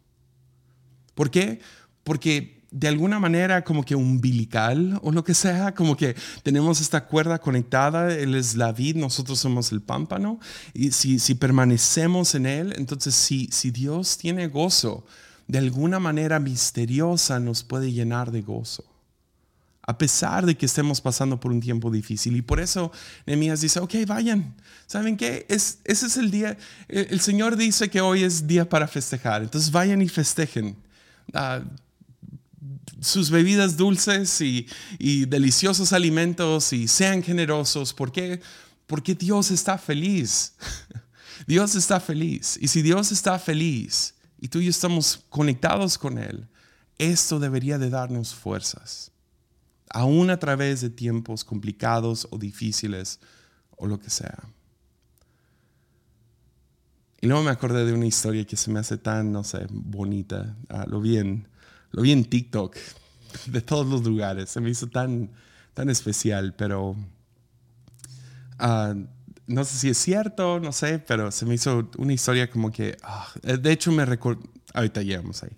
¿Por 1.14 1.30
qué? 1.30 1.60
Porque 2.04 2.59
de 2.70 2.88
alguna 2.88 3.18
manera 3.18 3.64
como 3.64 3.84
que 3.84 3.96
umbilical 3.96 4.98
o 5.02 5.10
lo 5.10 5.24
que 5.24 5.34
sea, 5.34 5.74
como 5.74 5.96
que 5.96 6.14
tenemos 6.42 6.80
esta 6.80 7.06
cuerda 7.06 7.38
conectada, 7.38 8.14
Él 8.14 8.34
es 8.34 8.54
la 8.54 8.72
vid, 8.72 8.96
nosotros 8.96 9.40
somos 9.40 9.72
el 9.72 9.80
pámpano, 9.80 10.38
y 10.72 10.92
si, 10.92 11.18
si 11.18 11.34
permanecemos 11.34 12.34
en 12.34 12.46
Él, 12.46 12.74
entonces 12.76 13.14
si, 13.14 13.48
si 13.50 13.70
Dios 13.70 14.18
tiene 14.18 14.46
gozo, 14.46 15.04
de 15.48 15.58
alguna 15.58 15.98
manera 15.98 16.38
misteriosa 16.38 17.40
nos 17.40 17.64
puede 17.64 17.90
llenar 17.90 18.30
de 18.30 18.42
gozo. 18.42 18.84
A 19.82 19.98
pesar 19.98 20.46
de 20.46 20.56
que 20.56 20.66
estemos 20.66 21.00
pasando 21.00 21.40
por 21.40 21.50
un 21.50 21.60
tiempo 21.60 21.90
difícil. 21.90 22.36
Y 22.36 22.42
por 22.42 22.60
eso 22.60 22.92
Nehemías 23.26 23.60
dice, 23.60 23.80
ok, 23.80 23.94
vayan. 24.06 24.54
¿Saben 24.86 25.16
qué? 25.16 25.46
Es, 25.48 25.80
ese 25.82 26.06
es 26.06 26.16
el 26.16 26.30
día. 26.30 26.56
El, 26.86 27.18
Señor 27.20 27.56
dice 27.56 27.90
que 27.90 28.00
hoy 28.00 28.22
es 28.22 28.46
día 28.46 28.68
para 28.68 28.86
festejar. 28.86 29.42
Entonces 29.42 29.72
vayan 29.72 30.00
y 30.00 30.08
festejen. 30.08 30.76
Uh, 31.34 31.64
sus 33.00 33.30
bebidas 33.30 33.76
dulces 33.76 34.40
y, 34.40 34.66
deliciosos 35.26 35.92
alimentos 35.92 36.72
y 36.72 36.88
sean 36.88 37.22
generosos. 37.22 37.94
¿Por 37.94 38.12
qué? 38.12 38.40
Porque 38.86 39.14
Dios 39.14 39.50
está 39.50 39.78
feliz. 39.78 40.54
Dios 41.46 41.74
está 41.74 42.00
feliz. 42.00 42.58
Y 42.60 42.68
si 42.68 42.82
Dios 42.82 43.12
está 43.12 43.38
feliz 43.38 44.14
y 44.38 44.48
tú 44.48 44.60
y 44.60 44.64
yo 44.64 44.70
estamos 44.70 45.24
conectados 45.28 45.96
con 45.96 46.18
Él, 46.18 46.46
esto 46.98 47.38
debería 47.38 47.78
de 47.78 47.88
darnos 47.88 48.34
fuerzas, 48.34 49.10
aún 49.88 50.28
a 50.28 50.38
través 50.38 50.82
de 50.82 50.90
tiempos 50.90 51.44
complicados 51.44 52.28
o 52.30 52.38
difíciles 52.38 53.18
o 53.76 53.86
lo 53.86 53.98
que 53.98 54.10
sea. 54.10 54.38
Y 57.22 57.26
luego 57.26 57.42
me 57.42 57.50
acordé 57.50 57.84
de 57.84 57.92
una 57.92 58.06
historia 58.06 58.46
que 58.46 58.56
se 58.56 58.70
me 58.70 58.80
hace 58.80 58.96
tan, 58.96 59.30
no 59.30 59.44
sé, 59.44 59.66
bonita. 59.70 60.56
Ah, 60.68 60.86
lo, 60.86 61.00
vi 61.00 61.18
en, 61.18 61.46
lo 61.92 62.02
vi 62.02 62.12
en 62.12 62.24
TikTok, 62.24 62.76
de 63.46 63.60
todos 63.60 63.86
los 63.86 64.04
lugares. 64.04 64.50
Se 64.50 64.60
me 64.60 64.70
hizo 64.70 64.88
tan, 64.88 65.30
tan 65.74 65.90
especial, 65.90 66.54
pero 66.56 66.96
ah, 68.58 68.94
no 69.46 69.64
sé 69.64 69.78
si 69.78 69.88
es 69.90 69.98
cierto, 69.98 70.60
no 70.60 70.72
sé, 70.72 70.98
pero 71.00 71.30
se 71.30 71.44
me 71.46 71.54
hizo 71.54 71.90
una 71.98 72.12
historia 72.12 72.50
como 72.50 72.70
que, 72.70 72.96
ah, 73.02 73.26
de 73.42 73.72
hecho 73.72 73.90
me 73.92 74.04
recuerdo, 74.04 74.42
ahorita 74.74 75.02
llegamos 75.02 75.42
ahí. 75.42 75.50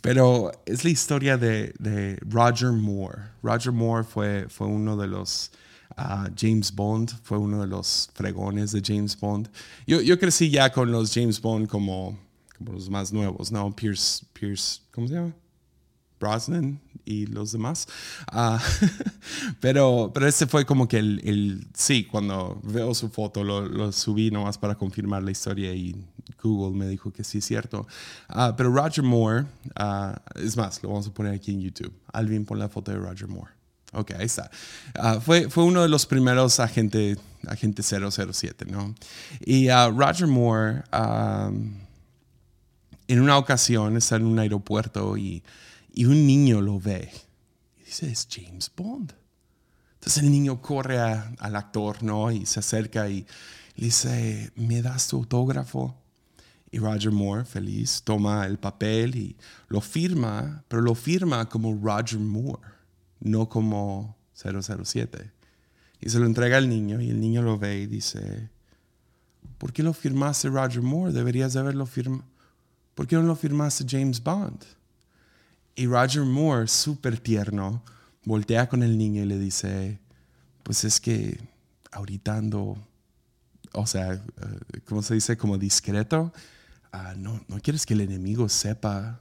Pero 0.00 0.50
es 0.64 0.84
la 0.84 0.90
historia 0.90 1.36
de, 1.36 1.74
de, 1.78 2.16
Roger 2.22 2.72
Moore. 2.72 3.18
Roger 3.42 3.72
Moore 3.72 4.04
fue, 4.04 4.46
fue 4.48 4.66
uno 4.66 4.96
de 4.96 5.06
los 5.06 5.52
James 6.36 6.74
Bond, 6.74 7.10
fue 7.22 7.36
uno 7.38 7.60
de 7.60 7.66
los 7.66 8.10
fregones 8.14 8.72
de 8.72 8.82
James 8.82 9.18
Bond. 9.18 9.50
Yo, 9.86 10.00
yo 10.00 10.18
crecí 10.18 10.50
ya 10.50 10.72
con 10.72 10.90
los 10.90 11.12
James 11.12 11.40
Bond 11.40 11.68
como, 11.68 12.18
como 12.56 12.72
los 12.72 12.88
más 12.88 13.12
nuevos, 13.12 13.52
¿no? 13.52 13.74
Pierce, 13.76 14.24
Pierce, 14.32 14.80
¿cómo 14.90 15.08
se 15.08 15.14
llama? 15.14 15.34
Brosnan 16.22 16.80
y 17.04 17.26
los 17.26 17.50
demás. 17.50 17.88
Ah, 18.30 18.62
pero, 19.60 20.12
pero 20.14 20.28
ese 20.28 20.46
fue 20.46 20.64
como 20.64 20.86
que 20.86 20.98
el, 20.98 21.20
el, 21.24 21.66
sí, 21.74 22.04
cuando 22.04 22.60
veo 22.62 22.94
su 22.94 23.08
foto 23.08 23.42
lo, 23.42 23.66
lo, 23.66 23.90
subí 23.90 24.30
nomás 24.30 24.56
para 24.56 24.76
confirmar 24.76 25.24
la 25.24 25.32
historia 25.32 25.74
y 25.74 25.96
Google 26.40 26.78
me 26.78 26.86
dijo 26.86 27.12
que 27.12 27.24
sí 27.24 27.38
es 27.38 27.44
cierto. 27.44 27.86
Uh, 28.30 28.54
pero 28.56 28.72
Roger 28.72 29.02
Moore, 29.02 29.46
uh, 29.80 30.40
es 30.40 30.56
más, 30.56 30.80
lo 30.82 30.90
vamos 30.90 31.08
a 31.08 31.14
poner 31.14 31.34
aquí 31.34 31.52
en 31.52 31.60
YouTube. 31.60 31.92
Alvin, 32.12 32.44
pon 32.44 32.58
la 32.58 32.68
foto 32.68 32.92
de 32.92 32.98
Roger 32.98 33.26
Moore. 33.26 33.50
Ok, 33.94 34.12
ahí 34.12 34.26
está. 34.26 34.50
Uh, 34.96 35.20
fue, 35.20 35.50
fue 35.50 35.64
uno 35.64 35.82
de 35.82 35.88
los 35.88 36.06
primeros 36.06 36.60
agentes 36.60 37.18
agente 37.48 37.82
007, 37.82 38.66
¿no? 38.66 38.94
Y 39.44 39.68
uh, 39.68 39.90
Roger 39.90 40.28
Moore, 40.28 40.82
en 43.08 43.20
una 43.20 43.36
ocasión, 43.36 43.96
está 43.96 44.14
en 44.14 44.26
un 44.26 44.38
aeropuerto 44.38 45.16
y, 45.16 45.42
y, 45.92 46.04
un 46.04 46.26
niño 46.26 46.60
lo 46.60 46.80
ve. 46.80 47.10
Y 47.80 47.84
dice, 47.84 48.10
es 48.10 48.28
James 48.30 48.70
Bond. 48.76 49.12
Entonces 49.94 50.22
el 50.22 50.30
niño 50.30 50.60
corre 50.60 50.98
al 50.98 51.56
actor, 51.56 52.02
¿no? 52.02 52.30
Y 52.30 52.46
se 52.46 52.60
acerca 52.60 53.08
y 53.08 53.26
le 53.76 53.86
dice, 53.86 54.52
¿me 54.56 54.82
das 54.82 55.08
tu 55.08 55.16
autógrafo? 55.16 55.96
Y 56.70 56.78
Roger 56.78 57.12
Moore, 57.12 57.44
feliz, 57.44 58.02
toma 58.02 58.46
el 58.46 58.58
papel 58.58 59.14
y 59.14 59.36
lo 59.68 59.80
firma, 59.80 60.64
pero 60.68 60.82
lo 60.82 60.94
firma 60.94 61.48
como 61.48 61.78
Roger 61.80 62.18
Moore 62.18 62.62
no 63.22 63.48
como 63.48 64.16
007. 64.34 65.30
Y 66.00 66.10
se 66.10 66.18
lo 66.18 66.26
entrega 66.26 66.56
al 66.56 66.68
niño 66.68 67.00
y 67.00 67.10
el 67.10 67.20
niño 67.20 67.42
lo 67.42 67.58
ve 67.58 67.80
y 67.80 67.86
dice, 67.86 68.50
¿por 69.58 69.72
qué 69.72 69.82
lo 69.82 69.92
firmaste 69.92 70.48
Roger 70.48 70.82
Moore? 70.82 71.12
Deberías 71.12 71.52
de 71.52 71.60
haberlo 71.60 71.86
firmado. 71.86 72.24
¿Por 72.94 73.06
qué 73.06 73.16
no 73.16 73.22
lo 73.22 73.36
firmaste 73.36 73.84
James 73.88 74.22
Bond? 74.22 74.64
Y 75.74 75.86
Roger 75.86 76.22
Moore, 76.22 76.68
súper 76.68 77.18
tierno, 77.18 77.82
voltea 78.24 78.68
con 78.68 78.82
el 78.82 78.98
niño 78.98 79.22
y 79.22 79.26
le 79.26 79.38
dice, 79.38 79.98
pues 80.62 80.84
es 80.84 81.00
que 81.00 81.40
ahorita 81.90 82.36
ando, 82.36 82.76
o 83.72 83.86
sea, 83.86 84.12
eh, 84.12 84.80
¿cómo 84.84 85.02
se 85.02 85.14
dice? 85.14 85.36
Como 85.36 85.58
discreto. 85.58 86.32
Ah, 86.92 87.14
no, 87.16 87.42
no 87.48 87.58
quieres 87.60 87.86
que 87.86 87.94
el 87.94 88.02
enemigo 88.02 88.48
sepa 88.48 89.20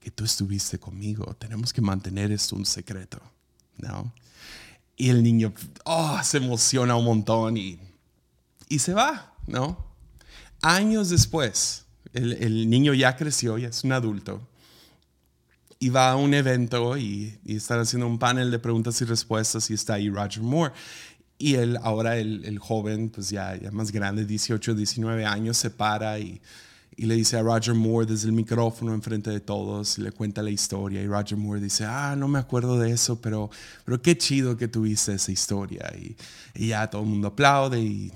que 0.00 0.10
tú 0.10 0.24
estuviste 0.24 0.78
conmigo. 0.78 1.34
Tenemos 1.38 1.72
que 1.72 1.80
mantener 1.80 2.32
esto 2.32 2.54
un 2.54 2.66
secreto, 2.66 3.20
¿no? 3.78 4.12
Y 4.96 5.10
el 5.10 5.22
niño 5.22 5.54
oh, 5.84 6.20
se 6.22 6.38
emociona 6.38 6.96
un 6.96 7.04
montón 7.04 7.56
y, 7.56 7.78
y 8.68 8.78
se 8.78 8.92
va, 8.92 9.32
¿no? 9.46 9.86
Años 10.60 11.08
después, 11.08 11.86
el, 12.12 12.32
el, 12.34 12.68
niño 12.68 12.94
ya 12.94 13.16
creció, 13.16 13.58
ya 13.58 13.68
es 13.68 13.84
un 13.84 13.92
adulto, 13.92 14.46
y 15.78 15.88
va 15.90 16.10
a 16.10 16.16
un 16.16 16.34
evento 16.34 16.96
y, 16.96 17.38
y, 17.44 17.56
están 17.56 17.80
haciendo 17.80 18.06
un 18.06 18.18
panel 18.18 18.50
de 18.50 18.58
preguntas 18.58 19.00
y 19.00 19.04
respuestas 19.04 19.70
y 19.70 19.74
está 19.74 19.94
ahí 19.94 20.10
Roger 20.10 20.42
Moore. 20.42 20.72
Y 21.38 21.54
él, 21.54 21.78
ahora 21.82 22.16
el, 22.18 22.58
joven, 22.58 23.10
pues 23.10 23.30
ya, 23.30 23.54
ya 23.56 23.70
más 23.70 23.92
grande, 23.92 24.24
18, 24.24 24.74
19 24.74 25.24
años, 25.24 25.56
se 25.56 25.70
para 25.70 26.18
y 26.18 26.40
y 26.98 27.06
le 27.06 27.14
dice 27.14 27.36
a 27.36 27.42
Roger 27.42 27.74
Moore 27.74 28.06
desde 28.06 28.26
el 28.26 28.32
micrófono 28.32 28.92
enfrente 28.92 29.30
de 29.30 29.38
todos 29.38 29.98
y 29.98 30.02
le 30.02 30.10
cuenta 30.10 30.42
la 30.42 30.50
historia 30.50 31.00
y 31.00 31.06
Roger 31.06 31.38
Moore 31.38 31.60
dice, 31.60 31.84
ah, 31.84 32.16
no 32.18 32.26
me 32.26 32.40
acuerdo 32.40 32.76
de 32.76 32.90
eso, 32.90 33.20
pero, 33.20 33.50
pero 33.84 34.02
qué 34.02 34.18
chido 34.18 34.56
que 34.56 34.66
tuviste 34.66 35.14
esa 35.14 35.30
historia 35.30 35.92
y, 35.96 36.16
ya 36.66 36.90
todo 36.90 37.02
el 37.02 37.08
mundo 37.08 37.28
aplaude 37.28 37.80
y 37.80 38.12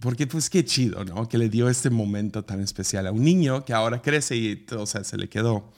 porque 0.00 0.26
pues 0.26 0.50
qué 0.50 0.62
chido, 0.66 1.02
¿no? 1.06 1.26
Que 1.26 1.38
le 1.38 1.48
dio 1.48 1.70
este 1.70 1.88
momento 1.88 2.44
tan 2.44 2.60
especial 2.60 3.06
a 3.06 3.10
un 3.10 3.24
niño 3.24 3.64
que 3.64 3.72
ahora 3.72 4.02
crece 4.02 4.36
y 4.36 4.66
o 4.70 4.84
sea, 4.84 5.02
se 5.02 5.16
le 5.16 5.30
quedó. 5.30 5.72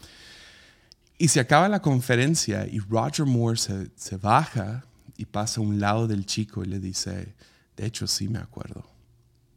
Y 1.18 1.28
se 1.28 1.40
acaba 1.40 1.68
la 1.68 1.82
conferencia 1.82 2.66
y 2.66 2.78
Roger 2.78 3.26
Moore 3.26 3.58
se, 3.58 4.16
baja 4.16 4.84
y 5.16 5.26
pasa 5.26 5.60
a 5.60 5.64
un 5.64 5.80
lado 5.80 6.06
del 6.06 6.24
chico 6.24 6.62
y 6.62 6.68
le 6.68 6.78
dice, 6.78 7.34
de 7.76 7.86
hecho 7.86 8.06
sí 8.06 8.28
me 8.28 8.38
acuerdo, 8.38 8.88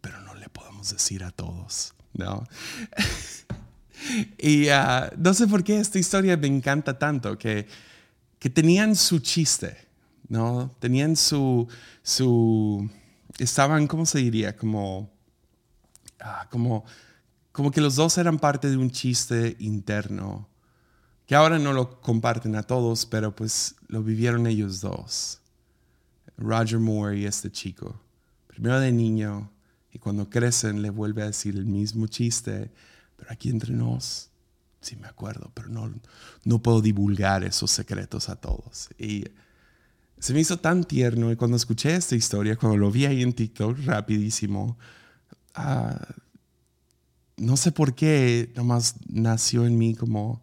pero 0.02 0.19
no 0.21 0.34
le 0.34 0.50
podemos 0.50 0.91
decir 0.91 1.24
a 1.24 1.30
todos. 1.30 1.93
¿no? 2.13 2.47
y 4.38 4.69
ah, 4.69 5.12
no 5.17 5.34
sé 5.34 5.47
por 5.47 5.63
qué 5.63 5.80
esta 5.80 6.00
historia 6.00 6.36
me 6.36 6.47
encanta 6.47 6.97
tanto, 6.97 7.38
que, 7.38 7.67
que 8.39 8.50
tenían 8.50 8.95
su 8.95 9.19
chiste, 9.19 9.78
¿no? 10.28 10.76
Tenían 10.80 11.15
su, 11.15 11.67
su, 12.02 12.89
estaban, 13.38 13.88
¿cómo 13.88 14.06
se 14.06 14.19
diría? 14.19 14.56
Como, 14.56 15.12
ah, 16.19 16.47
como, 16.50 16.86
como 17.52 17.71
que 17.71 17.82
los 17.82 17.95
dos 17.95 18.17
eran 18.17 18.39
parte 18.39 18.69
de 18.69 18.78
un 18.78 18.89
chiste 18.89 19.56
interno, 19.60 20.50
que 21.32 21.36
ahora 21.36 21.58
no 21.58 21.72
lo 21.72 22.02
comparten 22.02 22.58
a 22.58 22.63
todos, 22.63 23.06
pero 23.06 23.34
pues 23.34 23.76
lo 23.88 24.04
vivieron 24.04 24.48
ellos 24.48 24.82
dos. 24.82 25.39
Roger 26.36 26.78
Moore 26.78 27.20
y 27.20 27.26
este 27.26 27.50
chico. 27.50 28.02
Primero 28.48 28.82
de 28.82 28.91
niño, 28.91 29.50
y 29.94 30.00
cuando 30.00 30.30
crecen 30.30 30.82
le 30.82 30.89
vuelve 30.89 31.22
a 31.22 31.28
decir 31.28 31.56
el 31.56 31.65
mismo 31.65 32.08
chiste, 32.08 32.70
pero 33.15 33.32
aquí 33.32 33.50
entre 33.50 33.72
nos, 33.72 34.30
sí 34.82 34.98
me 34.98 35.08
acuerdo, 35.08 35.50
pero 35.54 35.70
no, 35.70 35.94
no 36.44 36.60
puedo 36.62 36.82
divulgar 36.82 37.46
esos 37.46 37.72
secretos 37.72 38.28
a 38.28 38.36
todos. 38.36 38.89
Y 39.00 39.24
se 40.20 40.34
me 40.34 40.41
hizo 40.41 40.60
tan 40.60 40.84
tierno 40.84 41.32
y 41.32 41.38
cuando 41.38 41.56
escuché 41.56 41.96
esta 41.96 42.17
historia, 42.17 42.58
cuando 42.58 42.78
lo 42.78 42.91
vi 42.91 43.06
ahí 43.06 43.22
en 43.22 43.32
TikTok 43.32 43.78
rapidísimo, 43.86 44.78
ah, 45.56 45.98
no 47.38 47.56
sé 47.56 47.72
por 47.72 47.96
qué, 47.96 48.52
nomás 48.54 48.96
nació 49.08 49.65
en 49.65 49.78
mí 49.78 49.96
como, 49.96 50.41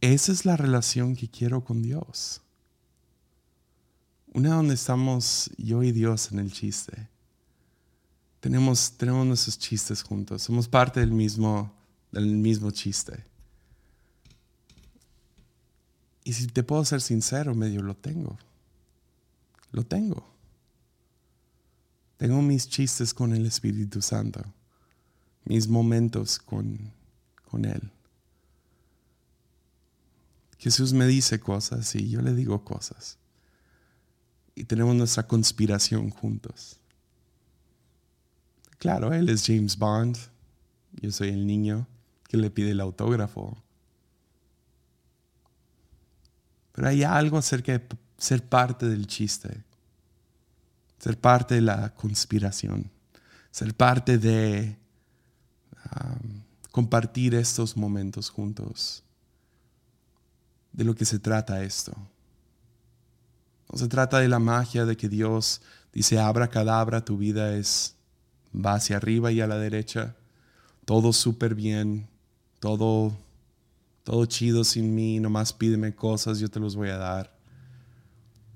esa 0.00 0.32
es 0.32 0.44
la 0.44 0.56
relación 0.56 1.16
que 1.16 1.28
quiero 1.28 1.64
con 1.64 1.82
Dios. 1.82 2.40
Una 4.32 4.54
donde 4.54 4.74
estamos 4.74 5.50
yo 5.56 5.82
y 5.82 5.92
Dios 5.92 6.30
en 6.32 6.38
el 6.38 6.52
chiste 6.52 7.08
tenemos, 8.40 8.92
tenemos 8.96 9.26
nuestros 9.26 9.58
chistes 9.58 10.02
juntos, 10.02 10.42
somos 10.42 10.66
parte 10.66 11.00
del 11.00 11.12
mismo, 11.12 11.72
del 12.10 12.26
mismo 12.36 12.70
chiste. 12.70 13.24
Y 16.24 16.32
si 16.32 16.46
te 16.46 16.62
puedo 16.62 16.84
ser 16.84 17.02
sincero, 17.02 17.54
medio 17.54 17.82
lo 17.82 17.94
tengo. 17.94 18.38
Lo 19.72 19.84
tengo. 19.84 20.26
Tengo 22.16 22.42
mis 22.42 22.68
chistes 22.68 23.14
con 23.14 23.34
el 23.34 23.46
Espíritu 23.46 24.02
Santo, 24.02 24.42
mis 25.44 25.68
momentos 25.68 26.38
con, 26.38 26.92
con 27.50 27.64
Él. 27.64 27.90
Jesús 30.60 30.92
me 30.92 31.06
dice 31.06 31.40
cosas 31.40 31.94
y 31.94 32.10
yo 32.10 32.20
le 32.20 32.34
digo 32.34 32.62
cosas. 32.64 33.16
Y 34.54 34.64
tenemos 34.64 34.94
nuestra 34.94 35.26
conspiración 35.26 36.10
juntos. 36.10 36.78
Claro, 38.76 39.14
él 39.14 39.30
es 39.30 39.46
James 39.46 39.78
Bond. 39.78 40.18
Yo 41.00 41.10
soy 41.12 41.28
el 41.28 41.46
niño 41.46 41.86
que 42.28 42.36
le 42.36 42.50
pide 42.50 42.72
el 42.72 42.80
autógrafo. 42.80 43.56
Pero 46.72 46.88
hay 46.88 47.04
algo 47.04 47.38
acerca 47.38 47.72
de 47.72 47.88
ser 48.18 48.46
parte 48.46 48.86
del 48.86 49.06
chiste, 49.06 49.64
ser 50.98 51.18
parte 51.18 51.54
de 51.54 51.62
la 51.62 51.94
conspiración, 51.94 52.90
ser 53.50 53.74
parte 53.74 54.18
de 54.18 54.76
um, 55.96 56.42
compartir 56.70 57.34
estos 57.34 57.78
momentos 57.78 58.28
juntos. 58.28 59.02
De 60.72 60.84
lo 60.84 60.94
que 60.94 61.04
se 61.04 61.18
trata 61.18 61.62
esto. 61.62 61.92
No 63.70 63.78
se 63.78 63.88
trata 63.88 64.18
de 64.18 64.28
la 64.28 64.38
magia 64.38 64.84
de 64.84 64.96
que 64.96 65.08
Dios 65.08 65.62
dice 65.92 66.18
abra 66.18 66.48
cadabra, 66.48 67.04
tu 67.04 67.16
vida 67.16 67.54
es 67.54 67.96
va 68.54 68.74
hacia 68.74 68.96
arriba 68.96 69.30
y 69.32 69.40
a 69.40 69.46
la 69.46 69.56
derecha, 69.56 70.16
todo 70.84 71.12
súper 71.12 71.54
bien, 71.54 72.08
todo, 72.58 73.16
todo 74.02 74.26
chido 74.26 74.64
sin 74.64 74.94
mí, 74.94 75.20
nomás 75.20 75.52
pídeme 75.52 75.94
cosas, 75.94 76.38
yo 76.38 76.48
te 76.48 76.60
los 76.60 76.76
voy 76.76 76.88
a 76.88 76.96
dar. 76.96 77.36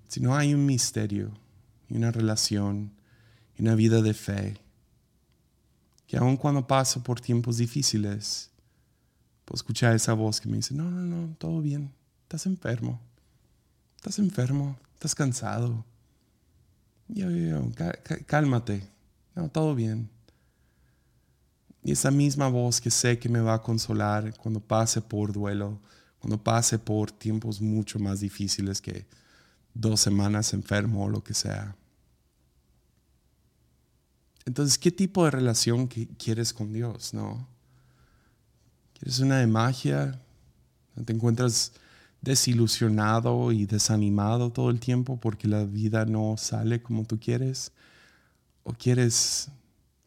Si 0.09 0.21
no 0.21 0.37
hay 0.37 0.55
un 0.55 0.67
misterio 0.67 1.33
y 1.89 1.97
una 1.97 2.11
relación 2.11 2.93
y 3.57 3.63
una 3.63 3.75
vida 3.75 4.03
de 4.03 4.15
fe, 4.15 4.61
que 6.07 6.17
aun 6.17 6.37
cuando 6.37 6.67
paso 6.67 7.03
por 7.03 7.21
tiempos 7.21 7.57
difíciles, 7.57 8.51
puedo 9.45 9.57
escuchar 9.57 9.95
esa 9.95 10.13
voz 10.13 10.41
que 10.41 10.49
me 10.49 10.57
dice, 10.57 10.75
no, 10.75 10.91
no, 10.91 11.03
no, 11.03 11.35
todo 11.37 11.61
bien, 11.61 11.93
estás 12.25 12.47
enfermo, 12.47 13.01
estás 13.97 14.19
enfermo, 14.19 14.77
estás 14.95 15.15
cansado. 15.15 15.85
Yo, 17.09 17.31
yo, 17.31 17.71
cálmate, 18.27 18.89
no, 19.35 19.49
todo 19.49 19.75
bien. 19.75 20.11
Y 21.83 21.93
esa 21.93 22.11
misma 22.11 22.49
voz 22.49 22.81
que 22.81 22.91
sé 22.91 23.19
que 23.19 23.29
me 23.29 23.41
va 23.41 23.55
a 23.55 23.63
consolar 23.63 24.37
cuando 24.39 24.59
pase 24.59 25.03
por 25.03 25.33
duelo, 25.33 25.79
cuando 26.19 26.43
pase 26.43 26.79
por 26.79 27.13
tiempos 27.13 27.61
mucho 27.61 27.99
más 27.99 28.21
difíciles 28.21 28.81
que 28.81 29.07
dos 29.75 30.01
semanas 30.01 30.55
enfermo 30.55 31.05
o 31.05 31.09
lo 31.11 31.23
que 31.23 31.35
sea. 31.35 31.77
Entonces, 34.47 34.79
¿qué 34.79 34.91
tipo 34.91 35.25
de 35.25 35.31
relación 35.31 35.87
quieres 35.87 36.55
con 36.55 36.73
Dios? 36.73 37.13
¿No? 37.13 37.47
¿Quieres 38.95 39.19
una 39.19 39.39
de 39.39 39.47
magia? 39.47 40.21
¿Te 41.05 41.13
encuentras 41.13 41.73
desilusionado 42.25 43.53
y 43.53 43.67
desanimado 43.67 44.51
todo 44.51 44.71
el 44.71 44.81
tiempo 44.81 45.19
porque 45.21 45.47
la 45.47 45.65
vida 45.65 46.07
no 46.07 46.37
sale 46.39 46.83
como 46.83 47.05
tú 47.05 47.21
quieres? 47.21 47.73
¿O 48.63 48.73
quieres 48.73 49.49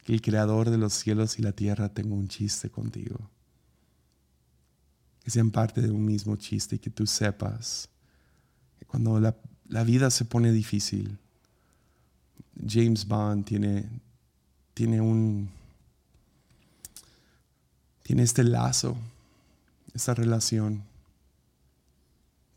que 0.04 0.14
el 0.14 0.22
creador 0.22 0.70
de 0.70 0.78
los 0.78 0.94
cielos 0.94 1.38
y 1.38 1.44
la 1.44 1.52
tierra 1.52 1.90
tenga 1.90 2.16
un 2.16 2.28
chiste 2.28 2.70
contigo? 2.70 3.20
Que 5.24 5.30
sean 5.30 5.52
parte 5.52 5.82
de 5.82 5.92
un 5.92 6.04
mismo 6.04 6.36
chiste 6.36 6.78
y 6.78 6.80
que 6.80 6.90
tú 6.90 7.06
sepas 7.06 7.88
que 8.80 8.86
cuando 8.86 9.20
la, 9.20 9.36
la 9.68 9.84
vida 9.84 10.10
se 10.10 10.26
pone 10.26 10.52
difícil, 10.52 11.18
James 12.68 13.08
Bond 13.08 13.46
tiene, 13.46 13.88
tiene 14.74 15.00
un 15.00 15.50
tiene 18.08 18.24
este 18.24 18.46
lazo, 18.46 18.96
esta 19.94 20.14
relación. 20.14 20.82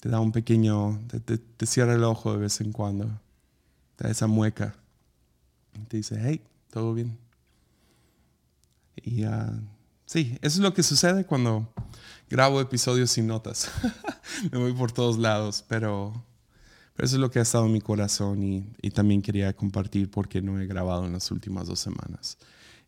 Te 0.00 0.08
da 0.08 0.20
un 0.20 0.32
pequeño, 0.32 1.00
te, 1.08 1.66
cierra 1.66 1.94
el 1.94 2.04
ojo 2.04 2.32
de 2.32 2.38
vez 2.38 2.60
en 2.60 2.72
cuando, 2.72 3.20
te 3.96 4.04
da 4.04 4.10
esa 4.10 4.26
mueca. 4.26 4.74
te 5.88 5.98
dice, 5.98 6.18
hey, 6.20 6.42
todo 6.70 6.94
bien. 6.94 7.18
Y 8.96 9.24
uh, 9.24 9.60
sí, 10.06 10.38
eso 10.40 10.58
es 10.58 10.58
lo 10.58 10.74
que 10.74 10.82
sucede 10.82 11.24
cuando 11.24 11.72
grabo 12.28 12.60
episodios 12.60 13.10
sin 13.10 13.26
notas. 13.26 13.70
Me 14.52 14.58
voy 14.58 14.72
por 14.72 14.92
todos 14.92 15.18
lados, 15.18 15.64
pero, 15.68 16.24
pero, 16.94 17.06
eso 17.06 17.16
es 17.16 17.20
lo 17.20 17.30
que 17.30 17.38
ha 17.38 17.42
estado 17.42 17.66
en 17.66 17.72
mi 17.72 17.80
corazón 17.80 18.42
y, 18.42 18.72
y 18.80 18.90
también 18.90 19.20
quería 19.20 19.54
compartir 19.54 20.10
porque 20.10 20.40
no 20.40 20.58
he 20.58 20.66
grabado 20.66 21.06
en 21.06 21.12
las 21.12 21.30
últimas 21.30 21.66
dos 21.66 21.80
semanas. 21.80 22.38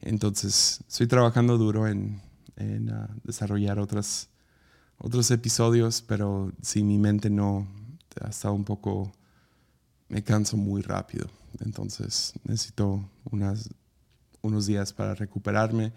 Entonces, 0.00 0.80
estoy 0.88 1.06
trabajando 1.06 1.58
duro 1.58 1.86
en, 1.86 2.20
en 2.56 2.92
uh, 2.92 3.06
desarrollar 3.22 3.78
otras, 3.78 4.28
otros 5.02 5.30
episodios, 5.30 6.02
pero 6.02 6.52
si 6.62 6.82
mi 6.82 6.96
mente 6.96 7.28
no 7.28 7.66
ha 8.20 8.28
estado 8.28 8.54
un 8.54 8.64
poco, 8.64 9.12
me 10.08 10.22
canso 10.22 10.56
muy 10.56 10.80
rápido. 10.80 11.26
Entonces 11.60 12.32
necesito 12.44 13.04
unas, 13.24 13.68
unos 14.40 14.66
días 14.66 14.92
para 14.92 15.14
recuperarme. 15.14 15.92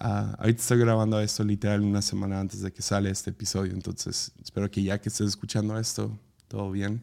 Uh, 0.00 0.36
ahorita 0.38 0.60
estoy 0.60 0.78
grabando 0.78 1.20
esto 1.20 1.42
literal 1.42 1.80
una 1.80 2.02
semana 2.02 2.40
antes 2.40 2.60
de 2.60 2.72
que 2.72 2.82
sale 2.82 3.10
este 3.10 3.30
episodio, 3.30 3.72
entonces 3.72 4.32
espero 4.42 4.68
que 4.68 4.82
ya 4.82 5.00
que 5.00 5.08
estés 5.08 5.28
escuchando 5.28 5.78
esto, 5.78 6.18
todo 6.48 6.70
bien. 6.70 7.00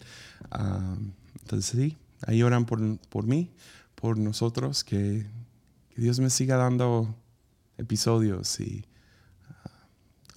Uh, 0.52 0.98
entonces 1.42 1.66
sí, 1.66 1.98
ahí 2.28 2.44
oran 2.44 2.66
por, 2.66 2.98
por 3.08 3.26
mí, 3.26 3.50
por 3.96 4.18
nosotros, 4.18 4.84
que, 4.84 5.26
Dios 5.96 6.20
me 6.20 6.30
siga 6.30 6.56
dando 6.56 7.14
episodios 7.78 8.60
y 8.60 8.86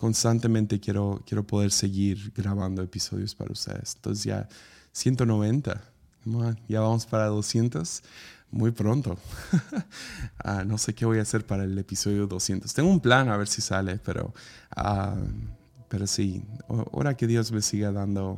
constantemente 0.05 0.81
quiero, 0.81 1.23
quiero 1.25 1.47
poder 1.47 1.71
seguir 1.71 2.31
grabando 2.37 2.83
episodios 2.83 3.35
para 3.35 3.51
ustedes. 3.51 3.95
Entonces 3.97 4.23
ya 4.23 4.47
190, 4.93 5.81
ya 6.69 6.81
vamos 6.81 7.07
para 7.07 7.29
200 7.29 8.03
muy 8.51 8.71
pronto. 8.71 9.17
Ah, 10.47 10.63
no 10.63 10.77
sé 10.77 10.95
qué 10.95 11.07
voy 11.07 11.21
a 11.21 11.23
hacer 11.23 11.47
para 11.47 11.65
el 11.65 11.79
episodio 11.79 12.27
200. 12.27 12.75
Tengo 12.75 12.91
un 12.91 13.01
plan 13.01 13.31
a 13.31 13.39
ver 13.39 13.49
si 13.49 13.63
sale, 13.63 13.99
pero, 14.05 14.35
uh, 14.77 15.19
pero 15.89 16.07
sí, 16.07 16.45
ahora 16.69 17.17
que 17.17 17.27
Dios 17.27 17.51
me 17.51 17.63
siga 17.63 17.91
dando 17.91 18.37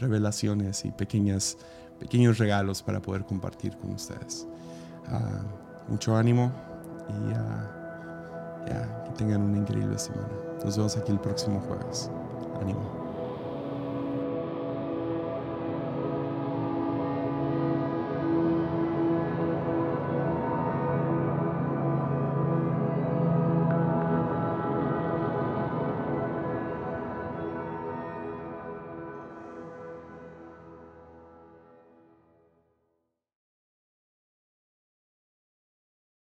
revelaciones 0.00 0.84
y 0.84 0.90
pequeñas, 0.90 1.58
pequeños 2.00 2.38
regalos 2.38 2.82
para 2.82 3.00
poder 3.00 3.24
compartir 3.24 3.76
con 3.76 3.92
ustedes. 3.92 4.48
mucho 5.88 6.16
ánimo 6.16 6.52
y 7.08 7.79
ya, 8.66 9.04
que 9.04 9.10
tengan 9.12 9.42
una 9.42 9.58
increíble 9.58 9.98
semana. 9.98 10.28
Nos 10.64 10.76
vemos 10.76 10.96
aquí 10.96 11.12
el 11.12 11.20
próximo 11.20 11.60
jueves. 11.60 12.10
Ánimo. 12.60 13.09